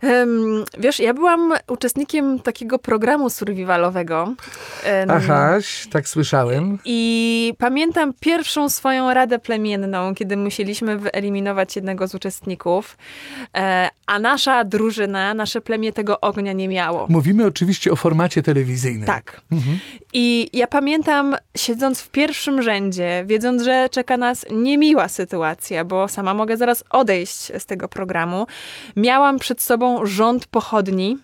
Em, 0.00 0.64
wiesz, 0.78 1.00
ja 1.00 1.14
byłam 1.14 1.54
uczestnikiem 1.68 2.40
takiego 2.40 2.78
programu 2.78 3.30
survivalowego. 3.30 4.34
Ahaś, 5.08 5.86
tak 5.90 6.08
słyszałem. 6.08 6.78
I 6.84 7.54
pamiętam 7.58 8.12
pierwszą 8.20 8.68
swoją 8.68 9.14
radę 9.14 9.38
plemienną, 9.38 10.14
kiedy 10.14 10.36
musieliśmy 10.36 10.98
wyeliminować 10.98 11.76
jednego 11.76 12.08
z 12.08 12.14
uczestników, 12.14 12.96
e, 13.56 13.88
a 14.06 14.18
nasza 14.18 14.64
drużyna, 14.64 15.34
nasze 15.34 15.60
plemię 15.60 15.92
tego 15.92 16.20
ognia 16.20 16.52
nie 16.52 16.68
miało. 16.68 17.06
Mówimy 17.08 17.46
oczywiście 17.46 17.92
o 17.92 17.96
formacie 17.96 18.42
telewizyjnym. 18.42 19.06
Tak. 19.06 19.40
I 20.12 20.50
ja 20.52 20.66
pamiętam, 20.66 21.36
siedząc 21.56 22.00
w 22.00 22.10
pierwszym 22.10 22.62
rzędzie, 22.62 23.24
wiedząc, 23.26 23.62
że 23.62 23.88
czeka 23.90 24.16
nas 24.16 24.46
niemiła 24.50 25.08
sytuacja, 25.08 25.84
bo 25.84 26.08
sama 26.08 26.34
mogę 26.34 26.56
zaraz 26.56 26.84
odejść 26.90 27.52
z 27.58 27.66
tego 27.66 27.88
programu, 27.88 28.46
miałam 28.96 29.38
przed 29.38 29.62
sobą 29.62 30.06
rząd 30.06 30.46
pochodni 30.46 31.18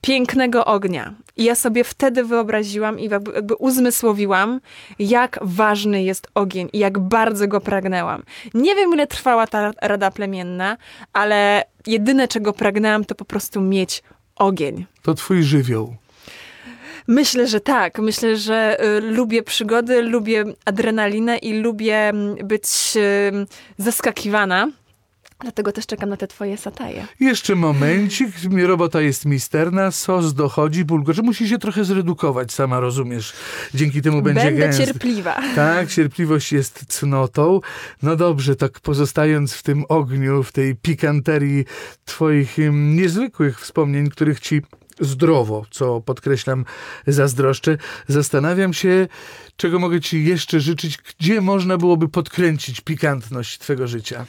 pięknego 0.00 0.64
ognia. 0.64 1.14
I 1.36 1.44
ja 1.44 1.54
sobie 1.54 1.84
wtedy 1.84 2.24
wyobraziłam 2.24 3.00
i 3.00 3.08
jakby, 3.08 3.32
jakby 3.32 3.54
uzmysłowiłam, 3.54 4.60
jak 4.98 5.38
ważny 5.42 6.02
jest 6.02 6.28
ogień 6.34 6.68
i 6.72 6.78
jak 6.78 6.98
bardzo 6.98 7.48
go 7.48 7.60
pragnęłam. 7.60 8.22
Nie 8.54 8.74
wiem, 8.74 8.94
ile 8.94 9.06
trwała 9.06 9.46
ta 9.46 9.72
rada 9.82 10.10
plemienna, 10.10 10.76
ale 11.12 11.64
jedyne, 11.86 12.28
czego 12.28 12.52
pragnęłam, 12.52 13.04
to 13.04 13.14
po 13.14 13.24
prostu 13.24 13.60
mieć 13.60 14.02
ogień. 14.36 14.86
To 15.02 15.14
twój 15.14 15.42
żywioł. 15.42 15.96
Myślę, 17.06 17.46
że 17.46 17.60
tak. 17.60 17.98
Myślę, 17.98 18.36
że 18.36 18.84
y, 18.84 19.00
lubię 19.00 19.42
przygody, 19.42 20.02
lubię 20.02 20.44
adrenalinę 20.64 21.38
i 21.38 21.52
lubię 21.52 22.08
mm, 22.08 22.36
być 22.48 22.66
y, 22.96 23.46
zaskakiwana. 23.78 24.68
Dlatego 25.40 25.72
też 25.72 25.86
czekam 25.86 26.08
na 26.08 26.16
te 26.16 26.26
twoje 26.26 26.56
sataje. 26.56 27.06
Jeszcze 27.20 27.54
momencik, 27.54 28.28
robota 28.66 29.00
jest 29.00 29.24
misterna, 29.24 29.90
sos 29.90 30.34
dochodzi, 30.34 30.84
bulgurze. 30.84 31.22
Musi 31.22 31.48
się 31.48 31.58
trochę 31.58 31.84
zredukować, 31.84 32.52
sama 32.52 32.80
rozumiesz. 32.80 33.32
Dzięki 33.74 34.02
temu 34.02 34.22
będzie 34.22 34.44
Będę 34.44 34.60
gęsty. 34.60 34.84
cierpliwa. 34.86 35.40
Tak, 35.54 35.88
cierpliwość 35.90 36.52
jest 36.52 36.84
cnotą. 36.88 37.60
No 38.02 38.16
dobrze, 38.16 38.56
tak 38.56 38.80
pozostając 38.80 39.54
w 39.54 39.62
tym 39.62 39.84
ogniu, 39.88 40.42
w 40.42 40.52
tej 40.52 40.76
pikanterii 40.76 41.64
twoich 42.04 42.56
niezwykłych 42.72 43.60
wspomnień, 43.60 44.10
których 44.10 44.40
ci 44.40 44.62
zdrowo, 45.00 45.64
co 45.70 46.00
podkreślam, 46.00 46.64
zazdroszczę, 47.06 47.76
zastanawiam 48.08 48.72
się, 48.72 49.08
czego 49.56 49.78
mogę 49.78 50.00
ci 50.00 50.24
jeszcze 50.24 50.60
życzyć, 50.60 50.98
gdzie 51.18 51.40
można 51.40 51.76
byłoby 51.76 52.08
podkręcić 52.08 52.80
pikantność 52.80 53.58
twego 53.58 53.86
życia. 53.88 54.26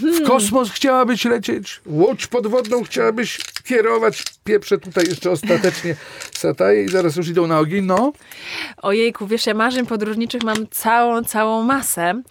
W 0.00 0.26
kosmos 0.26 0.70
chciałabyś 0.70 1.24
lecieć? 1.24 1.80
Łódź 1.86 2.26
podwodną 2.26 2.82
chciałabyś 2.82 3.38
kierować? 3.64 4.24
Pieprzę 4.44 4.78
tutaj 4.78 5.04
jeszcze 5.08 5.30
ostatecznie 5.30 5.96
sataje 6.32 6.84
i 6.84 6.88
zaraz 6.88 7.16
już 7.16 7.28
idą 7.28 7.46
na 7.46 7.58
ogień. 7.58 7.84
No, 7.84 8.12
Ojejku, 8.82 9.26
wiesz, 9.26 9.46
ja 9.46 9.54
marzeń 9.54 9.86
podróżniczych 9.86 10.42
mam 10.42 10.68
całą, 10.70 11.24
całą 11.24 11.62
masę. 11.62 12.22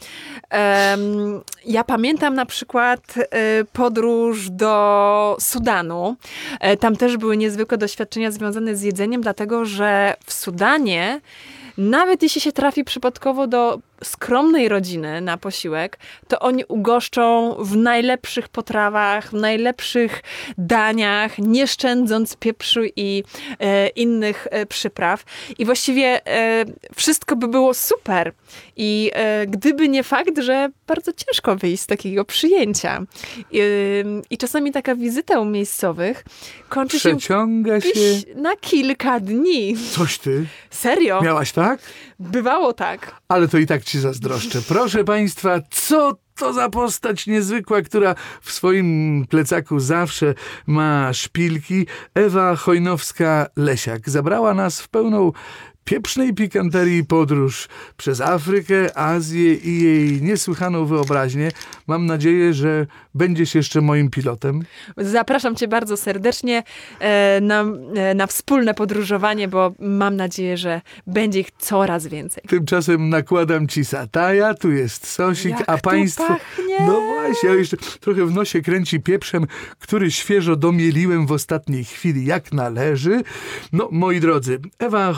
Em, 0.50 1.42
ja 1.66 1.84
pamiętam 1.84 2.36
na 2.36 2.46
przykład 2.46 3.14
e, 3.18 3.64
podróż 3.74 4.50
do 4.50 5.38
Sudanu. 5.40 6.16
E, 6.60 6.78
tam 6.78 6.96
też 6.96 7.18
były 7.18 7.38
niezwykłe 7.38 7.78
doświadczenia 7.78 8.32
związane 8.32 8.76
z 8.76 8.82
jedzeniem, 8.82 9.22
dlatego 9.22 9.66
że 9.66 10.16
w 10.26 10.34
Sudanie 10.34 11.22
nawet 11.78 12.24
jeśli 12.24 12.42
się 12.42 12.52
trafi 12.52 12.84
przypadkowo 12.84 13.48
do 13.48 13.80
skromnej 14.04 14.70
rodziny 14.70 15.22
na 15.22 15.38
posiłek, 15.38 16.00
to 16.28 16.40
oni 16.40 16.66
ugoszczą 16.68 17.56
w 17.60 17.76
najlepszych 17.76 18.50
potrawach, 18.50 19.30
w 19.30 19.34
najlepszych 19.34 20.22
daniach, 20.58 21.38
nie 21.38 21.68
szczędząc 21.68 22.36
pieprzu 22.36 22.82
i 22.96 23.24
e, 23.60 23.88
innych 23.88 24.48
e, 24.52 24.66
przypraw. 24.66 25.24
I 25.58 25.66
właściwie 25.66 26.28
e, 26.28 26.66
wszystko 26.96 27.36
by 27.36 27.48
było 27.48 27.74
super. 27.74 28.34
I 28.76 29.12
e, 29.14 29.48
gdyby 29.48 29.90
nie 29.90 30.04
fakt, 30.04 30.40
że 30.40 30.70
bardzo 30.88 31.12
ciężko 31.14 31.56
wyjść 31.56 31.84
z 31.84 31.88
takiego 31.88 32.26
przyjęcia. 32.26 33.02
I, 34.30 34.38
czasami 34.38 34.72
taka 34.72 34.96
wizyta 34.96 35.40
u 35.40 35.46
miejscowych 35.46 36.24
kończy 36.70 37.00
się 37.00 37.18
przeciąga 37.18 37.82
się. 37.82 37.90
gdzieś 37.92 38.26
na 38.36 38.56
kilka 38.56 39.20
dni. 39.20 39.76
Coś 39.92 40.18
ty 40.18 40.46
Serio? 40.70 41.22
miałaś, 41.22 41.52
tak? 41.52 41.80
Bywało 42.32 42.74
tak. 42.74 43.16
Ale 43.28 43.48
to 43.48 43.58
i 43.58 43.66
tak 43.66 43.84
ci 43.84 44.00
zazdroszczę. 44.00 44.62
Proszę 44.68 45.04
Państwa, 45.04 45.60
co 45.70 46.18
to 46.36 46.54
za 46.54 46.70
postać 46.70 47.28
niezwykła, 47.28 47.82
która 47.82 48.16
w 48.42 48.52
swoim 48.52 49.26
plecaku 49.30 49.80
zawsze 49.80 50.34
ma 50.68 51.14
szpilki. 51.14 51.86
Ewa 52.16 52.56
Chojnowska-Lesiak 52.56 54.10
zabrała 54.10 54.54
nas 54.54 54.82
w 54.82 54.90
pełną 54.90 55.32
pieprznej 55.84 56.34
pikanterii 56.34 57.06
podróż 57.06 57.68
przez 57.98 58.22
Afrykę, 58.22 58.98
Azję 58.98 59.54
i 59.54 59.82
jej 59.82 60.22
niesłychaną 60.22 60.86
wyobraźnię. 60.86 61.52
Mam 61.88 62.06
nadzieję, 62.06 62.54
że 62.54 62.88
będziesz 63.16 63.56
jeszcze 63.56 63.82
moim 63.82 64.10
pilotem. 64.10 64.64
Zapraszam 64.98 65.56
cię 65.56 65.68
bardzo 65.68 65.98
serdecznie 65.98 66.64
e, 67.00 67.42
na, 67.42 67.66
e, 67.96 68.14
na 68.16 68.28
wspólne 68.28 68.74
podróżowanie, 68.74 69.48
bo 69.48 69.74
mam 69.80 70.16
nadzieję, 70.16 70.58
że 70.58 70.82
będzie 71.08 71.40
ich 71.40 71.52
coraz 71.60 72.08
więcej. 72.08 72.44
Tymczasem 72.48 73.10
nakładam 73.10 73.68
ci 73.68 73.86
sataja, 73.86 74.54
tu 74.54 74.72
jest 74.72 75.08
sosik, 75.08 75.60
Jak 75.60 75.70
a 75.70 75.78
państwo... 75.78 76.28
pachnie! 76.28 76.78
No 76.80 77.02
właśnie, 77.02 77.50
a 77.50 77.54
jeszcze 77.54 77.78
trochę 77.78 78.26
w 78.26 78.34
nosie 78.34 78.62
kręci 78.62 79.00
pieprzem, 79.00 79.48
który 79.80 80.12
świeżo 80.12 80.56
domieliłem 80.56 81.28
w 81.28 81.32
ostatniej 81.32 81.84
chwili, 81.84 82.26
jak 82.26 82.54
należy. 82.54 83.22
No, 83.74 83.90
moi 83.92 84.20
drodzy, 84.20 84.60
Ewa 84.80 85.14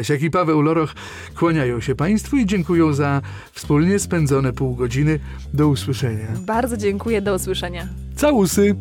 Chojnowska-Lesiak 0.00 0.22
i 0.22 0.30
Paweł 0.30 0.62
Loroch 0.62 0.94
kłaniają 1.36 1.80
się 1.80 1.94
państwu 1.94 2.36
i 2.36 2.46
dziękują 2.46 2.92
za 2.92 3.22
wspólnie 3.52 3.98
spędzone 3.98 4.52
pół 4.52 4.74
godziny. 4.74 5.20
Do 5.54 5.68
usłyszenia. 5.68 6.26
Bardzo 6.46 6.76
dziękuję, 6.76 7.22
do 7.22 7.34
usłyszenia. 7.34 7.88
Całusy! 8.16 8.74